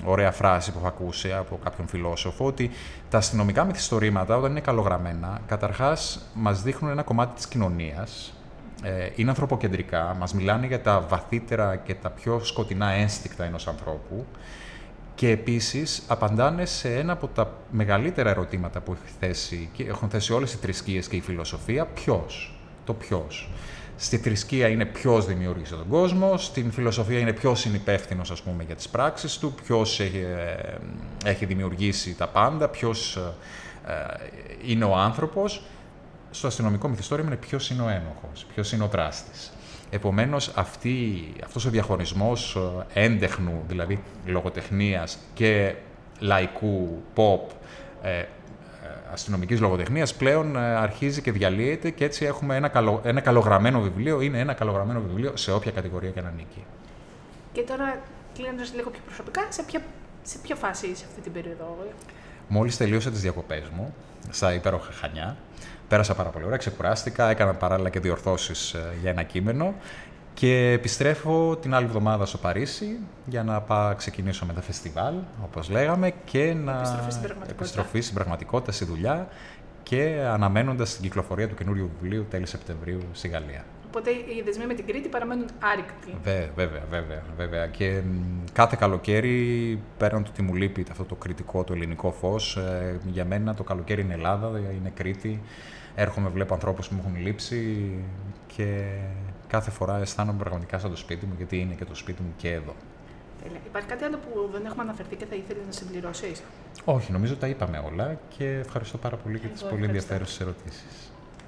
ωραία 0.03 0.31
φράση 0.31 0.71
που 0.71 0.77
έχω 0.77 0.87
ακούσει 0.87 1.31
από 1.31 1.59
κάποιον 1.63 1.87
φιλόσοφο, 1.87 2.45
ότι 2.45 2.69
τα 3.09 3.17
αστυνομικά 3.17 3.63
μυθιστορήματα, 3.63 4.37
όταν 4.37 4.51
είναι 4.51 4.59
καλογραμμένα, 4.59 5.41
καταρχάς 5.47 6.25
μας 6.33 6.61
δείχνουν 6.61 6.91
ένα 6.91 7.03
κομμάτι 7.03 7.35
της 7.35 7.47
κοινωνίας, 7.47 8.33
ε, 8.83 9.09
είναι 9.15 9.29
ανθρωποκεντρικά, 9.29 10.15
μας 10.19 10.33
μιλάνε 10.33 10.67
για 10.67 10.81
τα 10.81 11.05
βαθύτερα 11.09 11.75
και 11.75 11.93
τα 11.93 12.09
πιο 12.09 12.39
σκοτεινά 12.43 12.91
ένστικτα 12.91 13.43
ενός 13.43 13.67
ανθρώπου 13.67 14.25
και 15.15 15.29
επίσης 15.29 16.03
απαντάνε 16.07 16.65
σε 16.65 16.95
ένα 16.95 17.13
από 17.13 17.27
τα 17.27 17.53
μεγαλύτερα 17.71 18.29
ερωτήματα 18.29 18.79
που 18.79 18.91
έχει 18.91 19.13
θέσει, 19.19 19.69
και 19.73 19.83
έχουν 19.83 20.09
θέσει 20.09 20.33
όλες 20.33 20.53
οι 20.53 20.57
θρησκείες 20.57 21.07
και 21.07 21.15
η 21.15 21.21
φιλοσοφία, 21.21 21.85
ποιος, 21.85 22.59
το 22.85 22.93
ποιος. 22.93 23.49
Στη 23.97 24.17
θρησκεία 24.17 24.67
είναι 24.67 24.85
ποιος 24.85 25.25
δημιούργησε 25.25 25.75
τον 25.75 25.87
κόσμο, 25.87 26.37
στην 26.37 26.71
φιλοσοφία 26.71 27.19
είναι 27.19 27.33
ποιος 27.33 27.65
είναι 27.65 27.75
υπεύθυνος 27.75 28.43
για 28.65 28.75
τις 28.75 28.89
πράξεις 28.89 29.37
του, 29.37 29.53
ποιος 29.63 29.99
έχει, 29.99 30.17
ε, 30.17 31.29
έχει 31.29 31.45
δημιουργήσει 31.45 32.15
τα 32.15 32.27
πάντα, 32.27 32.69
ποιος 32.69 33.15
ε, 33.15 34.29
είναι 34.65 34.85
ο 34.85 34.95
άνθρωπος. 34.95 35.63
Στο 36.31 36.47
αστυνομικό 36.47 36.87
μυθιστόρημα 36.87 37.27
είναι 37.27 37.37
ποιος 37.37 37.69
είναι 37.69 37.81
ο 37.81 37.89
ένοχος, 37.89 38.45
ποιος 38.53 38.71
είναι 38.71 38.83
ο 38.83 38.87
δράστης. 38.87 39.51
Επομένως, 39.89 40.51
αυτός 40.55 41.65
ο 41.65 41.69
διαχωρισμός 41.69 42.57
ε, 42.93 43.03
έντεχνου, 43.03 43.63
δηλαδή 43.67 44.03
λογοτεχνίας 44.25 45.17
και 45.33 45.75
λαϊκού 46.19 47.01
pop, 47.15 47.39
αστυνομικής 49.15 49.59
λογοτεχνίας 49.59 50.13
πλέον 50.13 50.55
ε, 50.55 50.59
αρχίζει 50.59 51.21
και 51.21 51.31
διαλύεται 51.31 51.89
και 51.89 52.05
έτσι 52.05 52.25
έχουμε 52.25 52.55
ένα, 52.55 52.67
καλο, 52.67 53.01
ένα 53.03 53.21
καλογραμμένο 53.21 53.81
βιβλίο, 53.81 54.21
είναι 54.21 54.39
ένα 54.39 54.53
καλογραμμένο 54.53 55.01
βιβλίο 55.01 55.35
σε 55.35 55.51
όποια 55.51 55.71
κατηγορία 55.71 56.09
και 56.09 56.21
να 56.21 56.27
ανήκει. 56.27 56.65
Και 57.51 57.61
τώρα, 57.61 58.01
κλείνοντας 58.33 58.73
λίγο 58.73 58.89
πιο 58.89 59.01
προσωπικά, 59.05 59.41
σε 59.49 59.63
ποια, 59.63 59.81
σε 60.23 60.37
ποια 60.37 60.55
φάση 60.55 60.87
είσαι 60.87 61.05
αυτή 61.07 61.21
την 61.21 61.31
περίοδο. 61.31 61.77
Μόλις 62.47 62.77
τελείωσα 62.77 63.09
τις 63.09 63.21
διακοπές 63.21 63.63
μου, 63.75 63.93
στα 64.29 64.53
υπέροχα 64.53 64.91
Χανιά, 64.91 65.37
πέρασα 65.87 66.15
πάρα 66.15 66.29
πολύ 66.29 66.45
ωραία, 66.45 66.57
ξεκουράστηκα, 66.57 67.29
έκανα 67.29 67.53
παράλληλα 67.53 67.89
και 67.89 67.99
διορθώσεις 67.99 68.73
ε, 68.73 68.93
για 69.01 69.09
ένα 69.09 69.23
κείμενο 69.23 69.73
και 70.35 70.71
επιστρέφω 70.71 71.55
την 71.55 71.73
άλλη 71.73 71.85
εβδομάδα 71.85 72.25
στο 72.25 72.37
Παρίσι 72.37 72.97
για 73.25 73.43
να 73.43 73.61
πάω 73.61 73.95
ξεκινήσω 73.95 74.45
με 74.45 74.53
τα 74.53 74.61
φεστιβάλ, 74.61 75.15
όπως 75.43 75.69
λέγαμε, 75.69 76.13
και 76.25 76.53
να 76.53 76.71
επιστροφή 76.71 77.11
στην 77.11 77.21
πραγματικότητα, 77.21 77.51
επιστροφή 77.51 78.01
στην 78.01 78.15
πραγματικότητα 78.15 78.71
στη 78.71 78.85
δουλειά 78.85 79.27
και 79.83 80.25
αναμένοντας 80.27 80.93
την 80.93 81.01
κυκλοφορία 81.01 81.47
του 81.47 81.55
καινούριου 81.55 81.89
βιβλίου 81.99 82.25
τέλη 82.29 82.45
Σεπτεμβρίου 82.45 82.99
στη 83.11 83.27
Γαλλία. 83.27 83.65
Οπότε 83.87 84.09
οι 84.11 84.41
δεσμοί 84.45 84.65
με 84.65 84.73
την 84.73 84.85
Κρήτη 84.85 85.09
παραμένουν 85.09 85.45
άρρηκτοι. 85.59 86.13
Βέβαια, 86.55 86.83
βέβαια, 86.89 87.23
βέβαια. 87.37 87.67
Και 87.67 88.01
κάθε 88.53 88.75
καλοκαίρι, 88.79 89.79
πέραν 89.97 90.23
του 90.23 90.29
ότι 90.33 90.41
μου 90.41 90.53
λείπει 90.53 90.85
αυτό 90.91 91.03
το 91.03 91.15
κριτικό, 91.15 91.63
το 91.63 91.73
ελληνικό 91.73 92.11
φως, 92.11 92.57
ε, 92.57 92.99
για 93.05 93.25
μένα 93.25 93.53
το 93.53 93.63
καλοκαίρι 93.63 94.01
είναι 94.01 94.13
Ελλάδα, 94.13 94.47
είναι 94.79 94.91
Κρήτη. 94.95 95.41
Έρχομαι, 95.95 96.29
βλέπω 96.29 96.53
ανθρώπους 96.53 96.87
που 96.87 96.95
μου 96.95 97.03
έχουν 97.05 97.21
λείψει 97.25 97.89
και 98.55 98.83
κάθε 99.55 99.71
φορά 99.71 99.97
αισθάνομαι 99.97 100.37
πραγματικά 100.43 100.79
σαν 100.79 100.89
το 100.89 100.95
σπίτι 100.95 101.25
μου, 101.25 101.33
γιατί 101.37 101.59
είναι 101.59 101.73
και 101.73 101.85
το 101.85 101.95
σπίτι 101.95 102.21
μου 102.21 102.33
και 102.37 102.51
εδώ. 102.51 102.75
Τέλεια. 103.43 103.59
Υπάρχει 103.65 103.87
κάτι 103.87 104.03
άλλο 104.03 104.17
που 104.17 104.49
δεν 104.51 104.65
έχουμε 104.65 104.83
αναφερθεί 104.83 105.15
και 105.15 105.25
θα 105.25 105.35
ήθελες 105.35 105.65
να 105.65 105.71
συμπληρώσεις; 105.71 106.43
Όχι, 106.85 107.11
νομίζω 107.11 107.35
τα 107.35 107.47
είπαμε 107.47 107.77
όλα 107.91 108.17
και 108.37 108.45
ευχαριστώ 108.49 108.97
πάρα 108.97 109.17
πολύ 109.17 109.37
για 109.37 109.45
Εγώ 109.45 109.53
τις 109.53 109.63
πολύ 109.63 109.83
ευχαριστώ. 109.83 110.13
ενδιαφέρουσες 110.13 110.39
ερωτήσεις. 110.39 111.11